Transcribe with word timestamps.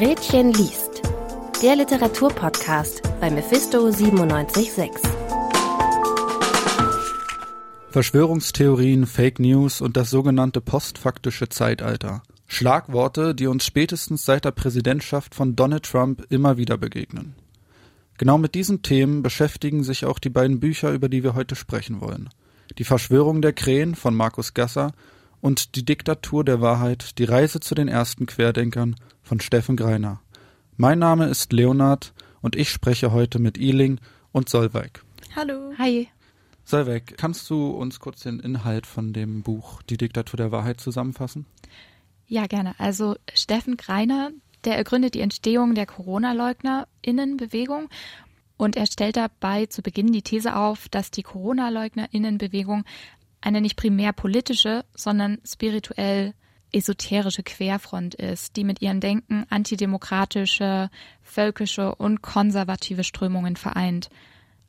Gretchen 0.00 0.54
liest. 0.54 1.02
Der 1.62 1.76
Literaturpodcast 1.76 3.02
bei 3.20 3.30
Mephisto 3.30 3.90
976. 3.90 4.90
Verschwörungstheorien, 7.90 9.04
Fake 9.04 9.38
News 9.40 9.82
und 9.82 9.98
das 9.98 10.08
sogenannte 10.08 10.62
postfaktische 10.62 11.50
Zeitalter. 11.50 12.22
Schlagworte, 12.46 13.34
die 13.34 13.46
uns 13.46 13.66
spätestens 13.66 14.24
seit 14.24 14.46
der 14.46 14.52
Präsidentschaft 14.52 15.34
von 15.34 15.54
Donald 15.54 15.82
Trump 15.82 16.24
immer 16.30 16.56
wieder 16.56 16.78
begegnen. 16.78 17.34
Genau 18.16 18.38
mit 18.38 18.54
diesen 18.54 18.80
Themen 18.80 19.22
beschäftigen 19.22 19.84
sich 19.84 20.06
auch 20.06 20.18
die 20.18 20.30
beiden 20.30 20.60
Bücher, 20.60 20.92
über 20.92 21.10
die 21.10 21.22
wir 21.22 21.34
heute 21.34 21.56
sprechen 21.56 22.00
wollen. 22.00 22.30
Die 22.78 22.84
Verschwörung 22.84 23.42
der 23.42 23.52
Krähen 23.52 23.94
von 23.94 24.14
Markus 24.14 24.54
Gasser 24.54 24.92
und 25.42 25.76
Die 25.76 25.84
Diktatur 25.84 26.42
der 26.42 26.62
Wahrheit, 26.62 27.18
die 27.18 27.24
Reise 27.24 27.60
zu 27.60 27.74
den 27.74 27.88
ersten 27.88 28.24
Querdenkern 28.24 28.96
von 29.30 29.38
Steffen 29.38 29.76
Greiner. 29.76 30.20
Mein 30.76 30.98
Name 30.98 31.26
ist 31.26 31.52
Leonard 31.52 32.12
und 32.40 32.56
ich 32.56 32.68
spreche 32.68 33.12
heute 33.12 33.38
mit 33.38 33.58
Iling 33.58 34.00
und 34.32 34.48
Solveig. 34.48 35.04
Hallo. 35.36 35.72
Hi. 35.78 36.08
Solveig, 36.64 37.16
kannst 37.16 37.48
du 37.48 37.70
uns 37.70 38.00
kurz 38.00 38.22
den 38.22 38.40
Inhalt 38.40 38.88
von 38.88 39.12
dem 39.12 39.44
Buch 39.44 39.82
Die 39.82 39.98
Diktatur 39.98 40.36
der 40.36 40.50
Wahrheit 40.50 40.80
zusammenfassen? 40.80 41.46
Ja, 42.26 42.48
gerne. 42.48 42.74
Also 42.78 43.14
Steffen 43.32 43.76
Greiner, 43.76 44.32
der 44.64 44.76
ergründet 44.76 45.14
die 45.14 45.20
Entstehung 45.20 45.76
der 45.76 45.86
Corona-LeugnerInnenbewegung 45.86 47.88
und 48.56 48.74
er 48.74 48.86
stellt 48.86 49.16
dabei 49.16 49.66
zu 49.66 49.80
Beginn 49.80 50.10
die 50.10 50.22
These 50.22 50.56
auf, 50.56 50.88
dass 50.88 51.12
die 51.12 51.22
Corona-LeugnerInnenbewegung 51.22 52.82
eine 53.40 53.60
nicht 53.60 53.76
primär 53.76 54.12
politische, 54.12 54.84
sondern 54.96 55.38
spirituell 55.44 56.34
esoterische 56.72 57.42
Querfront 57.42 58.14
ist, 58.14 58.56
die 58.56 58.64
mit 58.64 58.82
ihren 58.82 59.00
Denken 59.00 59.44
antidemokratische, 59.50 60.90
völkische 61.22 61.94
und 61.94 62.22
konservative 62.22 63.04
Strömungen 63.04 63.56
vereint. 63.56 64.10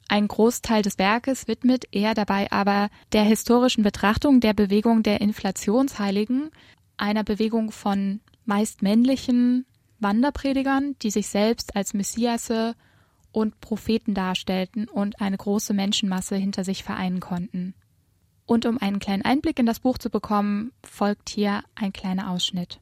Ein 0.08 0.28
Großteil 0.28 0.82
des 0.82 0.98
Werkes 0.98 1.48
widmet 1.48 1.86
er 1.92 2.14
dabei 2.14 2.52
aber 2.52 2.90
der 3.14 3.24
historischen 3.24 3.84
Betrachtung 3.84 4.42
der 4.42 4.54
Bewegung 4.54 5.04
der 5.04 5.22
Inflationsheiligen, 5.22 6.50
einer 6.98 7.24
Bewegung 7.24 7.72
von 7.72 8.20
meist 8.46 8.82
männlichen 8.82 9.66
Wanderpredigern, 10.00 10.96
die 11.02 11.12
sich 11.12 11.28
selbst 11.28 11.76
als 11.76 11.94
Messiasse 11.94 12.76
und 13.32 13.62
Propheten 13.62 14.14
darstellten 14.14 14.88
und 14.90 15.22
eine 15.22 15.38
große 15.38 15.74
Menschenmasse 15.74 16.36
hinter 16.36 16.64
sich 16.64 16.84
vereinen 16.84 17.22
konnten. 17.22 17.74
Und 18.52 18.66
um 18.66 18.80
einen 18.80 19.00
kleinen 19.00 19.22
Einblick 19.22 19.60
in 19.60 19.66
das 19.66 19.80
Buch 19.80 19.98
zu 19.98 20.10
bekommen, 20.10 20.74
folgt 20.84 21.30
hier 21.30 21.64
ein 21.74 21.94
kleiner 21.94 22.30
Ausschnitt. 22.30 22.82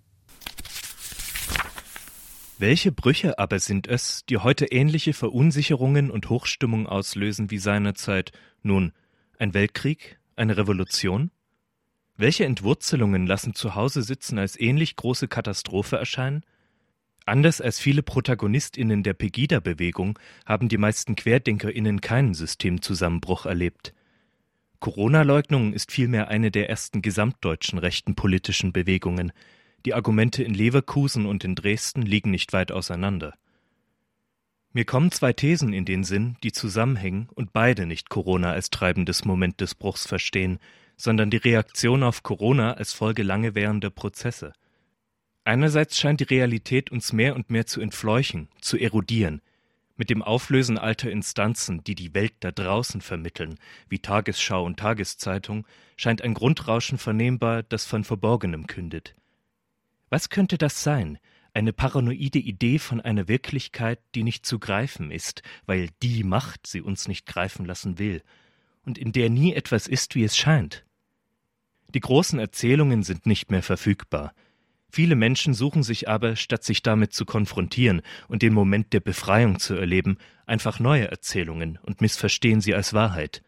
Welche 2.58 2.92
Brüche 2.92 3.38
aber 3.38 3.60
sind 3.60 3.86
es, 3.86 4.26
die 4.28 4.40
heute 4.40 4.66
ähnliche 4.66 5.14
Verunsicherungen 5.14 6.10
und 6.10 6.28
Hochstimmung 6.28 6.88
auslösen 6.88 7.52
wie 7.52 7.60
seinerzeit, 7.60 8.32
nun, 8.64 8.94
ein 9.38 9.54
Weltkrieg, 9.54 10.18
eine 10.36 10.58
Revolution? 10.58 11.30
Welche 12.18 12.46
Entwurzelungen 12.46 13.28
lassen 13.28 13.54
zu 13.54 13.76
Hause 13.76 14.02
sitzen 14.02 14.40
als 14.40 14.60
ähnlich 14.60 14.96
große 14.96 15.28
Katastrophe 15.28 15.98
erscheinen? 15.98 16.44
Anders 17.28 17.62
als 17.62 17.78
viele 17.78 18.02
ProtagonistInnen 18.02 19.04
der 19.04 19.14
Pegida-Bewegung 19.14 20.18
haben 20.48 20.68
die 20.68 20.80
meisten 20.80 21.16
QuerdenkerInnen 21.16 22.02
keinen 22.02 22.34
Systemzusammenbruch 22.34 23.46
erlebt. 23.46 23.94
Corona-Leugnung 24.80 25.74
ist 25.74 25.92
vielmehr 25.92 26.30
eine 26.30 26.52
der 26.52 26.70
ersten 26.70 27.02
gesamtdeutschen 27.02 27.80
rechten 27.80 28.16
politischen 28.16 28.72
Bewegungen. 28.72 29.34
Die 29.86 29.94
Argumente 29.94 30.44
in 30.44 30.54
Leverkusen 30.54 31.26
und 31.26 31.44
in 31.44 31.56
Dresden 31.56 32.02
liegen 32.02 32.32
nicht 32.32 32.54
weit 32.54 32.72
auseinander. 32.72 33.34
Mir 34.72 34.86
kommen 34.86 35.12
zwei 35.12 35.34
Thesen 35.34 35.74
in 35.74 35.84
den 35.84 36.04
Sinn, 36.04 36.38
die 36.44 36.52
zusammenhängen 36.52 37.28
und 37.34 37.52
beide 37.52 37.86
nicht 37.86 38.10
Corona 38.10 38.52
als 38.52 38.70
treibendes 38.70 39.26
Moment 39.26 39.60
des 39.62 39.76
Bruchs 39.76 40.08
verstehen, 40.08 40.60
sondern 40.96 41.30
die 41.30 41.38
Reaktion 41.38 42.04
auf 42.04 42.24
Corona 42.24 42.74
als 42.74 42.94
Folge 42.94 43.24
lange 43.24 43.56
währender 43.56 43.90
Prozesse. 43.90 44.54
Einerseits 45.44 45.98
scheint 45.98 46.20
die 46.20 46.26
Realität 46.26 46.92
uns 46.92 47.12
mehr 47.14 47.36
und 47.36 47.50
mehr 47.50 47.66
zu 47.66 47.82
entfleuchen, 47.82 48.50
zu 48.62 48.78
erodieren, 48.78 49.42
mit 50.00 50.10
dem 50.10 50.24
Auflösen 50.24 50.78
alter 50.78 51.12
Instanzen, 51.12 51.84
die 51.84 51.94
die 51.94 52.14
Welt 52.14 52.34
da 52.40 52.52
draußen 52.52 53.02
vermitteln, 53.02 53.60
wie 53.90 54.00
Tagesschau 54.00 54.64
und 54.64 54.80
Tageszeitung, 54.80 55.68
scheint 55.98 56.22
ein 56.22 56.34
Grundrauschen 56.34 56.98
vernehmbar, 56.98 57.64
das 57.64 57.86
von 57.86 58.06
Verborgenem 58.06 58.66
kündet. 58.66 59.14
Was 60.10 60.30
könnte 60.30 60.58
das 60.58 60.84
sein? 60.84 61.20
Eine 61.54 61.74
paranoide 61.74 62.40
Idee 62.40 62.80
von 62.80 63.02
einer 63.02 63.28
Wirklichkeit, 63.28 64.00
die 64.16 64.24
nicht 64.24 64.46
zu 64.46 64.58
greifen 64.58 65.12
ist, 65.12 65.44
weil 65.66 65.90
die 66.02 66.24
Macht 66.24 66.66
sie 66.66 66.82
uns 66.82 67.10
nicht 67.10 67.26
greifen 67.26 67.66
lassen 67.66 68.00
will, 68.00 68.24
und 68.86 68.98
in 68.98 69.12
der 69.12 69.30
nie 69.30 69.54
etwas 69.54 69.86
ist, 69.86 70.16
wie 70.16 70.24
es 70.24 70.38
scheint. 70.38 70.86
Die 71.94 72.00
großen 72.00 72.40
Erzählungen 72.40 73.04
sind 73.04 73.26
nicht 73.26 73.52
mehr 73.52 73.64
verfügbar, 73.64 74.34
Viele 74.92 75.16
Menschen 75.16 75.54
suchen 75.54 75.84
sich 75.84 76.10
aber, 76.10 76.36
statt 76.36 76.64
sich 76.64 76.82
damit 76.82 77.14
zu 77.14 77.26
konfrontieren 77.26 78.02
und 78.28 78.42
den 78.42 78.54
Moment 78.54 78.92
der 78.94 79.00
Befreiung 79.00 79.60
zu 79.60 79.76
erleben, 79.76 80.18
einfach 80.46 80.80
neue 80.80 81.10
Erzählungen 81.10 81.78
und 81.84 82.02
missverstehen 82.02 82.60
sie 82.60 82.74
als 82.74 82.94
Wahrheit. 82.94 83.44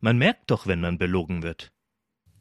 Man 0.00 0.18
merkt 0.18 0.50
doch, 0.50 0.66
wenn 0.66 0.80
man 0.80 0.98
belogen 0.98 1.42
wird. 1.44 1.72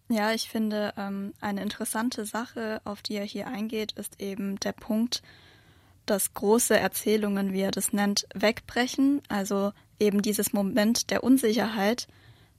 Ja, 0.10 0.34
ich 0.34 0.50
finde, 0.50 0.94
ähm, 0.98 1.34
eine 1.40 1.62
interessante 1.62 2.26
Sache, 2.26 2.82
auf 2.84 3.02
die 3.02 3.16
er 3.16 3.24
hier 3.24 3.48
eingeht, 3.48 3.94
ist 3.94 4.20
eben 4.20 4.60
der 4.60 4.74
Punkt, 4.74 5.22
dass 6.06 6.34
große 6.34 6.78
Erzählungen, 6.78 7.54
wie 7.54 7.62
er 7.62 7.72
das 7.72 7.94
nennt, 7.94 8.28
wegbrechen. 8.34 9.22
Also 9.30 9.72
eben 10.00 10.22
dieses 10.22 10.52
Moment 10.52 11.12
der 11.12 11.24
Unsicherheit, 11.24 12.08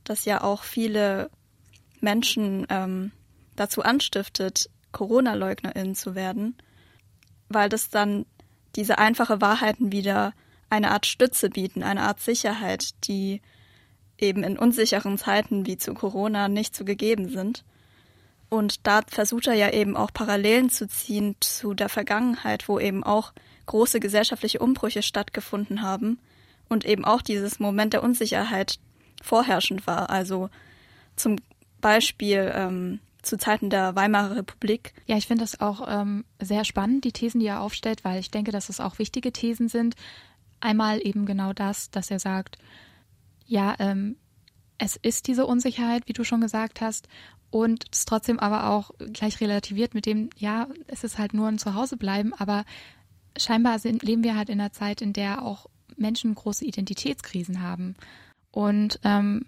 das 0.05 0.25
ja 0.25 0.43
auch 0.43 0.63
viele 0.63 1.31
Menschen 2.01 2.67
ähm, 2.71 3.13
dazu 3.57 3.83
anstiftet, 3.83 4.71
Corona-LeugnerInnen 4.93 5.95
zu 5.95 6.15
werden, 6.15 6.57
weil 7.49 7.69
das 7.69 7.91
dann 7.91 8.27
diese 8.77 8.99
einfache 8.99 9.41
Wahrheiten 9.41 9.93
wieder 9.93 10.33
eine 10.71 10.91
Art 10.91 11.07
Stütze 11.07 11.51
bieten, 11.51 11.83
eine 11.83 12.03
Art 12.03 12.21
Sicherheit, 12.21 12.91
die 13.05 13.43
eben 14.19 14.45
in 14.45 14.59
unsicheren 14.59 15.19
Zeiten 15.19 15.67
wie 15.67 15.77
zu 15.77 15.95
Corona 15.95 16.49
nicht 16.49 16.75
so 16.75 16.85
gegeben 16.85 17.29
sind. 17.29 17.65
Und 18.49 18.87
da 18.87 19.01
versucht 19.07 19.47
er 19.47 19.55
ja 19.55 19.71
eben 19.71 19.97
auch 19.97 20.13
Parallelen 20.13 20.71
zu 20.71 20.87
ziehen 20.87 21.37
zu 21.41 21.75
der 21.75 21.89
Vergangenheit, 21.89 22.69
wo 22.69 22.79
eben 22.79 23.03
auch 23.03 23.33
große 23.67 24.01
gesellschaftliche 24.01 24.59
Umbrüche 24.59 25.03
stattgefunden 25.03 25.83
haben 25.83 26.19
und 26.69 26.85
eben 26.85 27.05
auch 27.05 27.23
dieses 27.23 27.61
Moment 27.61 27.93
der 27.93 28.03
Unsicherheit 28.03 28.79
vorherrschend 29.23 29.87
war. 29.87 30.11
Also 30.11 30.51
zum 31.17 31.37
Beispiel 31.81 32.53
ähm, 32.55 33.01
zu 33.23 33.39
Zeiten 33.39 33.71
der 33.71 33.95
Weimarer 33.95 34.37
Republik. 34.37 34.95
Ja, 35.07 35.17
ich 35.17 35.27
finde 35.27 35.45
das 35.45 35.61
auch 35.61 35.87
ähm, 35.89 36.25
sehr 36.41 36.65
spannend, 36.65 37.05
die 37.05 37.13
Thesen, 37.13 37.41
die 37.41 37.47
er 37.47 37.61
aufstellt, 37.61 38.05
weil 38.05 38.21
ich 38.21 38.31
denke, 38.31 38.53
dass 38.53 38.69
es 38.69 38.81
auch 38.81 38.99
wichtige 38.99 39.33
Thesen 39.33 39.69
sind. 39.69 39.95
Einmal 40.61 41.05
eben 41.05 41.27
genau 41.27 41.53
das, 41.53 41.91
dass 41.91 42.11
er 42.11 42.19
sagt, 42.19 42.59
ja, 43.47 43.75
ähm, 43.79 44.17
es 44.79 44.97
ist 44.97 45.29
diese 45.29 45.47
Unsicherheit, 45.47 46.09
wie 46.09 46.13
du 46.13 46.25
schon 46.25 46.41
gesagt 46.41 46.81
hast, 46.81 47.09
und 47.51 47.85
es 47.93 48.07
trotzdem 48.07 48.41
aber 48.41 48.71
auch 48.71 48.93
gleich 49.13 49.41
relativiert 49.43 49.95
mit 49.95 50.07
dem, 50.07 50.31
ja, 50.39 50.69
es 50.87 51.05
ist 51.05 51.19
halt 51.19 51.35
nur 51.35 51.49
ein 51.49 51.59
Zuhausebleiben, 51.59 52.33
aber 52.33 52.65
scheinbar 53.37 53.79
sind, 53.79 54.03
leben 54.03 54.25
wir 54.25 54.37
halt 54.37 54.49
in 54.49 54.59
einer 54.59 54.73
Zeit, 54.73 55.03
in 55.03 55.13
der 55.13 55.43
auch 55.43 55.67
Menschen 55.97 56.35
große 56.35 56.65
Identitätskrisen 56.65 57.61
haben. 57.61 57.95
Und 58.51 59.01
ähm, 59.05 59.45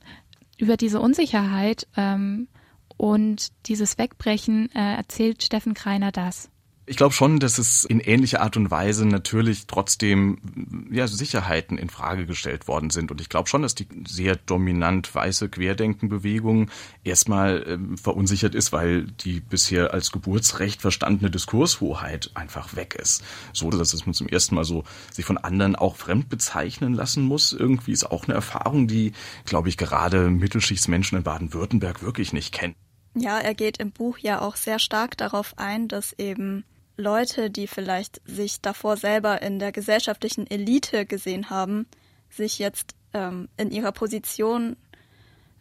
über 0.59 0.77
diese 0.77 1.01
Unsicherheit 1.01 1.87
ähm, 1.97 2.49
und 2.97 3.53
dieses 3.67 3.99
Wegbrechen 3.99 4.71
äh, 4.75 4.97
erzählt 4.97 5.43
Steffen 5.43 5.75
Kreiner 5.75 6.13
das. 6.13 6.51
Ich 6.87 6.99
glaube 6.99 7.15
schon, 7.15 7.41
dass 7.41 7.57
es 7.57 7.87
in 7.87 7.99
ähnlicher 7.99 8.43
Art 8.43 8.59
und 8.59 8.71
Weise 8.71 9.07
natürlich 9.07 9.67
trotzdem 9.67 10.89
ja, 10.91 11.09
Sicherheiten 11.09 11.79
in 11.79 11.89
Frage 11.89 12.27
gestellt 12.27 12.69
worden 12.69 12.91
sind. 12.91 13.11
Und 13.11 13.23
ich 13.23 13.31
glaube 13.31 13.49
schon, 13.49 13.63
dass 13.63 13.75
die 13.75 13.89
sehr 14.07 14.37
dominant 14.37 15.15
weiße 15.15 15.49
Querdenkenbewegung 15.49 16.71
erstmal 17.03 17.65
ähm, 17.67 17.97
verunsichert 17.97 18.55
ist, 18.55 18.71
weil 18.73 19.05
die 19.05 19.41
bisher 19.41 19.95
als 19.95 20.13
Geburtsrecht 20.13 20.83
verstandene 20.83 21.31
Diskurshoheit 21.31 22.31
einfach 22.35 22.77
weg 22.77 22.95
ist. 23.01 23.25
So, 23.55 23.71
dass 23.71 23.95
es 23.95 24.05
man 24.05 24.13
zum 24.13 24.29
ersten 24.29 24.55
Mal 24.55 24.65
so 24.65 24.85
sich 25.11 25.25
von 25.25 25.39
anderen 25.39 25.77
auch 25.77 25.97
fremd 25.97 26.29
bezeichnen 26.29 26.93
lassen 26.93 27.23
muss. 27.23 27.55
Irgendwie 27.55 27.93
ist 27.93 28.05
auch 28.05 28.25
eine 28.25 28.35
Erfahrung, 28.35 28.89
die, 28.89 29.13
glaube 29.47 29.71
ich, 29.71 29.79
gerade 29.79 30.29
Mittelschichtsmenschen 30.29 31.17
in 31.17 31.25
Baden-Württemberg 31.25 32.03
wirklich 32.03 32.35
nicht 32.35 32.53
kennen. 32.53 32.75
Ja, 33.15 33.39
er 33.39 33.55
geht 33.55 33.79
im 33.79 33.93
Buch 33.93 34.19
ja 34.19 34.41
auch 34.41 34.57
sehr 34.57 34.79
stark 34.79 35.17
darauf 35.17 35.57
ein, 35.57 35.87
dass 35.87 36.13
eben 36.15 36.65
Leute, 36.97 37.51
die 37.51 37.67
vielleicht 37.67 38.21
sich 38.25 38.61
davor 38.61 38.97
selber 38.97 39.41
in 39.43 39.59
der 39.59 39.73
gesellschaftlichen 39.73 40.49
Elite 40.49 41.07
gesehen 41.07 41.51
haben, 41.51 41.87
sich 42.29 42.59
jetzt 42.59 42.95
ähm, 43.13 43.49
in 43.57 43.71
ihrer 43.71 43.93
Position, 43.93 44.77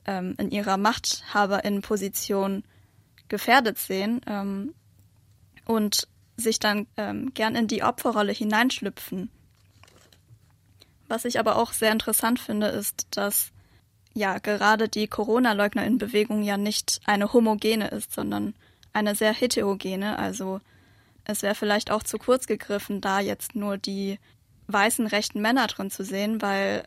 ähm, 0.06 0.36
in 0.38 0.52
ihrer 0.52 0.78
Machthaberinnenposition 0.78 2.64
gefährdet 3.30 3.78
sehen 3.78 4.22
ähm, 4.28 4.74
und 5.66 6.08
sich 6.36 6.60
dann 6.60 6.88
ähm, 6.98 7.34
gern 7.34 7.56
in 7.56 7.68
die 7.68 7.84
Opferrolle 7.84 8.32
hineinschlüpfen. 8.32 9.30
Was 11.08 11.26
ich 11.26 11.40
aber 11.40 11.58
auch 11.58 11.74
sehr 11.74 11.92
interessant 11.92 12.40
finde, 12.40 12.68
ist, 12.68 13.08
dass 13.12 13.53
ja 14.14 14.38
gerade 14.38 14.88
die 14.88 15.08
Corona-Leugner-in-Bewegung 15.08 16.44
ja 16.44 16.58
nicht 16.58 17.02
eine 17.06 17.34
homogene 17.34 17.90
ist, 17.90 18.14
sondern 18.14 18.54
eine 18.94 19.16
sehr 19.16 19.34
heterogene. 19.34 20.20
Also 20.20 20.62
es 21.26 21.42
wäre 21.42 21.56
vielleicht 21.56 21.92
auch 21.92 22.04
zu 22.04 22.18
kurz 22.18 22.48
gegriffen, 22.48 23.02
da 23.02 23.20
jetzt 23.20 23.56
nur 23.56 23.78
die 23.78 24.20
weißen 24.68 25.08
rechten 25.08 25.42
Männer 25.42 25.68
drin 25.68 25.90
zu 25.90 26.04
sehen, 26.04 26.42
weil 26.42 26.84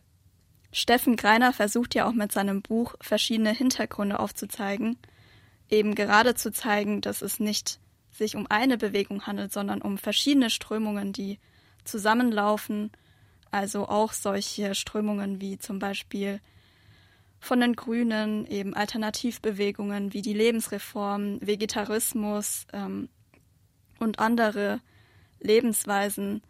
Steffen 0.73 1.17
Greiner 1.17 1.53
versucht 1.53 1.95
ja 1.95 2.09
auch 2.09 2.13
mit 2.13 2.33
seinem 2.33 2.63
Buch 2.63 2.95
verschiedene 3.01 3.51
Hintergründe 3.53 4.19
aufzuzeigen, 4.19 4.99
eben 5.71 5.95
gerade 5.95 6.35
zu 6.35 6.53
zeigen, 6.53 7.01
dass 7.01 7.23
es 7.23 7.41
nicht 7.41 7.81
sich 8.11 8.37
um 8.37 8.47
eine 8.49 8.79
Bewegung 8.79 9.27
handelt, 9.27 9.53
sondern 9.53 9.83
um 9.83 9.99
verschiedene 9.99 10.51
Strömungen, 10.51 11.13
die 11.13 11.39
zusammenlaufen, 11.85 12.91
also 13.51 13.89
auch 13.89 14.13
solche 14.13 14.75
Strömungen 14.75 15.41
wie 15.41 15.59
zum 15.59 15.79
Beispiel 15.79 16.41
von 17.39 17.61
den 17.61 17.77
Grünen, 17.77 18.47
eben 18.47 18.75
Alternativbewegungen 18.75 20.13
wie 20.13 20.23
die 20.23 20.33
Lebensreform, 20.33 21.39
Vegetarismus 21.41 22.67
ähm, 22.73 23.09
und 23.99 24.19
andere 24.19 24.81
Lebensweisen 25.41 26.43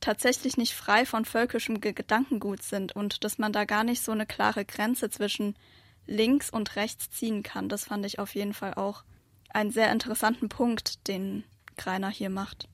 tatsächlich 0.00 0.56
nicht 0.56 0.74
frei 0.74 1.06
von 1.06 1.24
völkischem 1.24 1.80
Gedankengut 1.80 2.62
sind 2.62 2.94
und 2.94 3.24
dass 3.24 3.38
man 3.38 3.52
da 3.52 3.64
gar 3.64 3.84
nicht 3.84 4.02
so 4.02 4.12
eine 4.12 4.26
klare 4.26 4.64
Grenze 4.64 5.08
zwischen 5.08 5.56
links 6.06 6.50
und 6.50 6.76
rechts 6.76 7.10
ziehen 7.10 7.42
kann. 7.42 7.70
Das 7.70 7.86
fand 7.86 8.04
ich 8.04 8.18
auf 8.18 8.34
jeden 8.34 8.52
Fall 8.52 8.74
auch 8.74 9.04
einen 9.48 9.70
sehr 9.70 9.90
interessanten 9.90 10.48
Punkt, 10.48 11.08
den 11.08 11.44
Greiner 11.76 12.10
hier 12.10 12.28
macht. 12.28 12.68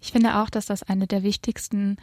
Ich 0.00 0.12
finde 0.12 0.36
auch, 0.36 0.48
dass 0.48 0.66
das 0.66 0.82
eine 0.82 1.06
der 1.06 1.22
wichtigsten 1.22 1.98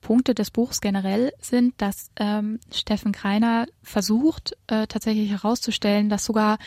Punkte 0.00 0.34
des 0.34 0.50
Buchs 0.50 0.80
generell 0.80 1.32
sind, 1.40 1.74
dass 1.78 2.10
ähm, 2.16 2.60
Steffen 2.72 3.12
Kreiner 3.12 3.66
versucht, 3.82 4.56
äh, 4.68 4.86
tatsächlich 4.86 5.30
herauszustellen, 5.30 6.08
dass 6.08 6.24
sogar 6.24 6.58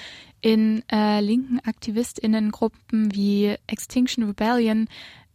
in 0.41 0.83
äh, 0.91 1.21
linken 1.21 1.59
AktivistInnengruppen 1.63 3.13
wie 3.13 3.55
Extinction 3.67 4.25
Rebellion 4.25 4.87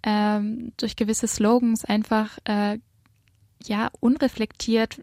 ähm, 0.02 0.72
durch 0.76 0.96
gewisse 0.96 1.26
Slogans 1.26 1.84
einfach 1.84 2.38
äh, 2.44 2.78
ja 3.64 3.90
unreflektiert 4.00 5.00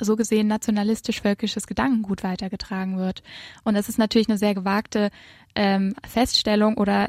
so 0.00 0.16
gesehen 0.16 0.46
nationalistisch-völkisches 0.46 1.66
Gedankengut 1.66 2.24
weitergetragen 2.24 2.98
wird. 2.98 3.22
Und 3.62 3.74
das 3.74 3.88
ist 3.88 3.98
natürlich 3.98 4.28
eine 4.28 4.38
sehr 4.38 4.54
gewagte 4.54 5.10
ähm, 5.54 5.94
Feststellung 6.06 6.78
oder 6.78 7.08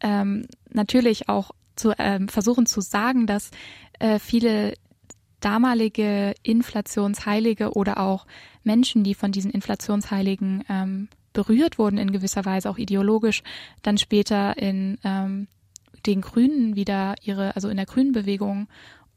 ähm, 0.00 0.46
natürlich 0.70 1.28
auch 1.28 1.50
zu 1.78 1.92
ähm, 1.98 2.28
versuchen 2.28 2.66
zu 2.66 2.80
sagen, 2.80 3.26
dass 3.26 3.50
äh, 3.98 4.18
viele 4.18 4.74
damalige 5.40 6.34
Inflationsheilige 6.42 7.72
oder 7.72 7.98
auch 7.98 8.26
Menschen, 8.64 9.04
die 9.04 9.14
von 9.14 9.32
diesen 9.32 9.50
Inflationsheiligen 9.50 10.64
ähm, 10.68 11.08
berührt 11.32 11.78
wurden 11.78 11.98
in 11.98 12.10
gewisser 12.10 12.44
Weise, 12.44 12.68
auch 12.68 12.78
ideologisch, 12.78 13.42
dann 13.82 13.98
später 13.98 14.58
in 14.58 14.98
ähm, 15.04 15.46
den 16.06 16.20
Grünen 16.20 16.74
wieder 16.74 17.14
ihre, 17.22 17.54
also 17.54 17.68
in 17.68 17.76
der 17.76 17.86
Grünen 17.86 18.12
Bewegung 18.12 18.68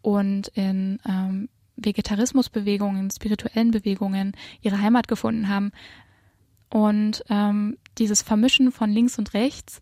und 0.01 0.49
in 0.49 0.99
ähm, 1.07 1.49
Vegetarismusbewegungen, 1.77 3.09
spirituellen 3.09 3.71
Bewegungen 3.71 4.33
ihre 4.61 4.79
Heimat 4.79 5.07
gefunden 5.07 5.47
haben. 5.47 5.71
Und 6.69 7.23
ähm, 7.29 7.77
dieses 7.97 8.21
Vermischen 8.21 8.71
von 8.71 8.91
links 8.91 9.17
und 9.17 9.33
rechts, 9.33 9.81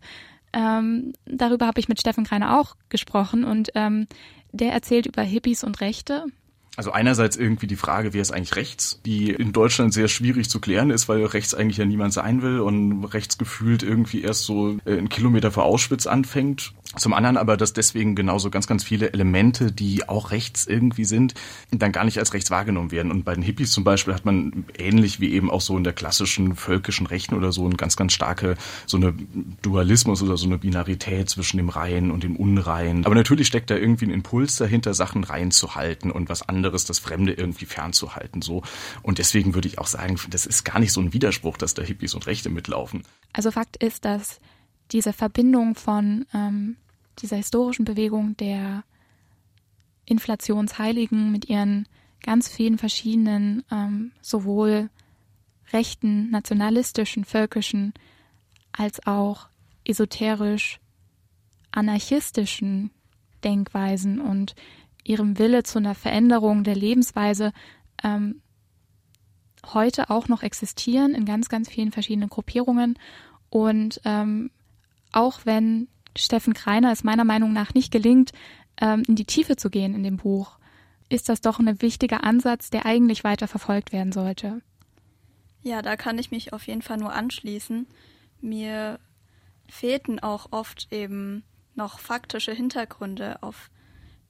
ähm, 0.52 1.12
darüber 1.24 1.66
habe 1.66 1.80
ich 1.80 1.88
mit 1.88 2.00
Steffen 2.00 2.24
Kreiner 2.24 2.60
auch 2.60 2.76
gesprochen 2.88 3.44
und 3.44 3.70
ähm, 3.74 4.06
der 4.52 4.72
erzählt 4.72 5.06
über 5.06 5.22
Hippies 5.22 5.64
und 5.64 5.80
Rechte 5.80 6.26
also 6.80 6.92
einerseits 6.92 7.36
irgendwie 7.36 7.66
die 7.66 7.76
Frage, 7.76 8.14
wer 8.14 8.22
ist 8.22 8.30
eigentlich 8.30 8.56
rechts, 8.56 9.02
die 9.04 9.28
in 9.28 9.52
Deutschland 9.52 9.92
sehr 9.92 10.08
schwierig 10.08 10.48
zu 10.48 10.60
klären 10.60 10.88
ist, 10.88 11.10
weil 11.10 11.22
rechts 11.26 11.52
eigentlich 11.52 11.76
ja 11.76 11.84
niemand 11.84 12.14
sein 12.14 12.40
will 12.40 12.60
und 12.60 13.04
rechts 13.04 13.36
gefühlt 13.36 13.82
irgendwie 13.82 14.22
erst 14.22 14.44
so 14.44 14.78
äh, 14.86 14.96
einen 14.96 15.10
Kilometer 15.10 15.50
vor 15.50 15.64
Auschwitz 15.64 16.06
anfängt. 16.06 16.72
Zum 16.96 17.14
anderen 17.14 17.36
aber, 17.36 17.56
dass 17.56 17.72
deswegen 17.72 18.16
genauso 18.16 18.50
ganz, 18.50 18.66
ganz 18.66 18.82
viele 18.82 19.12
Elemente, 19.12 19.70
die 19.70 20.08
auch 20.08 20.32
rechts 20.32 20.66
irgendwie 20.66 21.04
sind, 21.04 21.34
dann 21.70 21.92
gar 21.92 22.04
nicht 22.04 22.18
als 22.18 22.34
rechts 22.34 22.50
wahrgenommen 22.50 22.90
werden. 22.90 23.12
Und 23.12 23.24
bei 23.24 23.32
den 23.32 23.44
Hippies 23.44 23.70
zum 23.70 23.84
Beispiel 23.84 24.12
hat 24.12 24.24
man 24.24 24.64
ähnlich 24.76 25.20
wie 25.20 25.32
eben 25.32 25.52
auch 25.52 25.60
so 25.60 25.76
in 25.76 25.84
der 25.84 25.92
klassischen 25.92 26.56
völkischen 26.56 27.06
Rechten 27.06 27.36
oder 27.36 27.52
so 27.52 27.64
eine 27.64 27.76
ganz, 27.76 27.94
ganz 27.96 28.12
starke 28.12 28.56
so 28.86 28.96
eine 28.96 29.14
Dualismus 29.62 30.20
oder 30.20 30.36
so 30.36 30.46
eine 30.46 30.58
Binarität 30.58 31.30
zwischen 31.30 31.58
dem 31.58 31.68
Reinen 31.68 32.10
und 32.10 32.24
dem 32.24 32.34
Unreinen. 32.34 33.04
Aber 33.06 33.14
natürlich 33.14 33.46
steckt 33.46 33.70
da 33.70 33.76
irgendwie 33.76 34.06
ein 34.06 34.10
Impuls 34.10 34.56
dahinter, 34.56 34.92
Sachen 34.92 35.22
reinzuhalten 35.22 36.10
und 36.10 36.28
was 36.28 36.48
anderes 36.48 36.69
anderes, 36.70 36.84
das 36.84 37.00
Fremde 37.00 37.32
irgendwie 37.32 37.66
fernzuhalten. 37.66 38.42
So. 38.42 38.62
Und 39.02 39.18
deswegen 39.18 39.54
würde 39.54 39.68
ich 39.68 39.78
auch 39.78 39.86
sagen, 39.86 40.18
das 40.30 40.46
ist 40.46 40.64
gar 40.64 40.78
nicht 40.78 40.92
so 40.92 41.00
ein 41.00 41.12
Widerspruch, 41.12 41.56
dass 41.56 41.74
da 41.74 41.82
Hippies 41.82 42.14
und 42.14 42.26
Rechte 42.26 42.48
mitlaufen. 42.48 43.02
Also 43.32 43.50
Fakt 43.50 43.76
ist, 43.82 44.04
dass 44.04 44.40
diese 44.92 45.12
Verbindung 45.12 45.74
von 45.74 46.26
ähm, 46.32 46.76
dieser 47.18 47.36
historischen 47.36 47.84
Bewegung 47.84 48.36
der 48.36 48.84
Inflationsheiligen 50.06 51.30
mit 51.32 51.48
ihren 51.48 51.86
ganz 52.22 52.48
vielen 52.48 52.78
verschiedenen, 52.78 53.64
ähm, 53.70 54.12
sowohl 54.20 54.90
rechten, 55.72 56.30
nationalistischen, 56.30 57.24
völkischen, 57.24 57.94
als 58.72 59.06
auch 59.06 59.48
esoterisch 59.84 60.78
anarchistischen 61.72 62.90
Denkweisen 63.44 64.20
und 64.20 64.54
ihrem 65.10 65.38
Wille 65.38 65.64
zu 65.64 65.78
einer 65.78 65.96
Veränderung 65.96 66.62
der 66.62 66.76
Lebensweise 66.76 67.52
ähm, 68.04 68.40
heute 69.74 70.08
auch 70.08 70.28
noch 70.28 70.42
existieren 70.42 71.14
in 71.14 71.24
ganz, 71.24 71.48
ganz 71.48 71.68
vielen 71.68 71.90
verschiedenen 71.90 72.30
Gruppierungen. 72.30 72.96
Und 73.50 74.00
ähm, 74.04 74.50
auch 75.12 75.40
wenn 75.44 75.88
Steffen 76.16 76.54
Kreiner 76.54 76.92
es 76.92 77.02
meiner 77.02 77.24
Meinung 77.24 77.52
nach 77.52 77.74
nicht 77.74 77.90
gelingt, 77.90 78.32
ähm, 78.80 79.02
in 79.08 79.16
die 79.16 79.24
Tiefe 79.24 79.56
zu 79.56 79.68
gehen 79.68 79.94
in 79.94 80.04
dem 80.04 80.16
Buch, 80.16 80.58
ist 81.08 81.28
das 81.28 81.40
doch 81.40 81.58
ein 81.58 81.82
wichtiger 81.82 82.22
Ansatz, 82.22 82.70
der 82.70 82.86
eigentlich 82.86 83.24
weiter 83.24 83.48
verfolgt 83.48 83.92
werden 83.92 84.12
sollte. 84.12 84.62
Ja, 85.62 85.82
da 85.82 85.96
kann 85.96 86.18
ich 86.18 86.30
mich 86.30 86.52
auf 86.52 86.68
jeden 86.68 86.82
Fall 86.82 86.98
nur 86.98 87.12
anschließen. 87.12 87.88
Mir 88.40 89.00
fehlten 89.68 90.20
auch 90.20 90.52
oft 90.52 90.86
eben 90.92 91.42
noch 91.74 91.98
faktische 91.98 92.52
Hintergründe 92.52 93.42
auf 93.42 93.70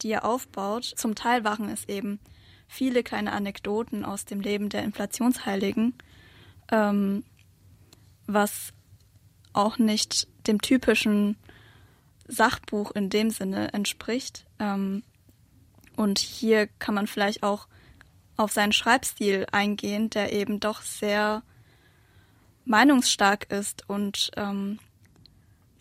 die 0.02 0.11
er 0.11 0.25
aufbaut. 0.25 0.85
Zum 0.85 1.14
Teil 1.14 1.45
waren 1.45 1.69
es 1.69 1.88
eben 1.88 2.21
viele 2.69 3.02
kleine 3.02 3.33
Anekdoten 3.33 4.04
aus 4.04 4.25
dem 4.25 4.40
Leben 4.40 4.69
der 4.69 4.85
Inflationsheiligen, 4.85 5.95
ähm, 6.71 7.25
was 8.26 8.73
auch 9.52 9.78
nicht 9.78 10.28
dem 10.47 10.61
typischen 10.61 11.37
Sachbuch 12.28 12.92
in 12.92 13.11
dem 13.11 13.30
Sinne 13.30 13.73
entspricht. 13.73 14.47
Ähm, 14.59 15.02
und 15.97 16.19
hier 16.19 16.69
kann 16.78 16.95
man 16.95 17.07
vielleicht 17.07 17.42
auch 17.42 17.66
auf 18.37 18.52
seinen 18.52 18.73
Schreibstil 18.73 19.47
eingehen, 19.52 20.09
der 20.09 20.33
eben 20.33 20.61
doch 20.61 20.80
sehr 20.83 21.42
meinungsstark 22.64 23.50
ist 23.50 23.88
und 23.88 24.30
ähm, 24.37 24.78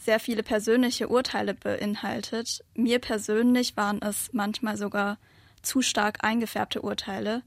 sehr 0.09 0.19
viele 0.19 0.41
persönliche 0.41 1.07
Urteile 1.07 1.53
beinhaltet. 1.53 2.65
Mir 2.73 2.97
persönlich 2.97 3.77
waren 3.77 4.01
es 4.01 4.33
manchmal 4.33 4.75
sogar 4.75 5.19
zu 5.61 5.83
stark 5.83 6.23
eingefärbte 6.23 6.81
Urteile 6.81 7.43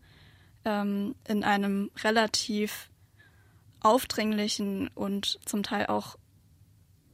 ähm, 0.65 1.17
in 1.27 1.43
einem 1.43 1.91
relativ 2.05 2.89
aufdringlichen 3.81 4.87
und 4.95 5.41
zum 5.45 5.65
Teil 5.65 5.87
auch 5.87 6.17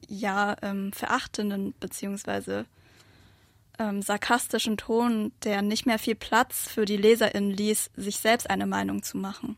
ja 0.06 0.54
ähm, 0.60 0.92
verachtenden 0.92 1.72
beziehungsweise 1.80 2.66
ähm, 3.78 4.02
sarkastischen 4.02 4.76
Ton, 4.76 5.32
der 5.44 5.62
nicht 5.62 5.86
mehr 5.86 5.98
viel 5.98 6.14
Platz 6.14 6.68
für 6.68 6.84
die 6.84 6.98
LeserInnen 6.98 7.52
ließ, 7.52 7.88
sich 7.96 8.18
selbst 8.18 8.50
eine 8.50 8.66
Meinung 8.66 9.02
zu 9.02 9.16
machen. 9.16 9.56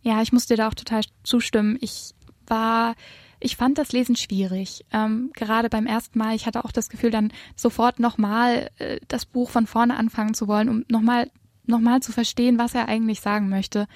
Ja, 0.00 0.22
ich 0.22 0.32
muss 0.32 0.46
dir 0.46 0.56
da 0.56 0.68
auch 0.68 0.74
total 0.74 1.02
zustimmen. 1.24 1.76
Ich 1.82 2.14
war 2.46 2.94
ich 3.42 3.56
fand 3.56 3.76
das 3.76 3.92
Lesen 3.92 4.16
schwierig. 4.16 4.84
Ähm, 4.92 5.30
gerade 5.34 5.68
beim 5.68 5.86
ersten 5.86 6.18
Mal, 6.18 6.36
ich 6.36 6.46
hatte 6.46 6.64
auch 6.64 6.72
das 6.72 6.88
Gefühl, 6.88 7.10
dann 7.10 7.32
sofort 7.56 7.98
nochmal 7.98 8.70
äh, 8.78 9.00
das 9.08 9.26
Buch 9.26 9.50
von 9.50 9.66
vorne 9.66 9.96
anfangen 9.96 10.34
zu 10.34 10.46
wollen, 10.46 10.68
um 10.68 10.84
nochmal 10.88 11.30
noch 11.64 11.80
mal 11.80 12.00
zu 12.00 12.12
verstehen, 12.12 12.58
was 12.58 12.74
er 12.74 12.88
eigentlich 12.88 13.20
sagen 13.20 13.48
möchte. 13.48 13.86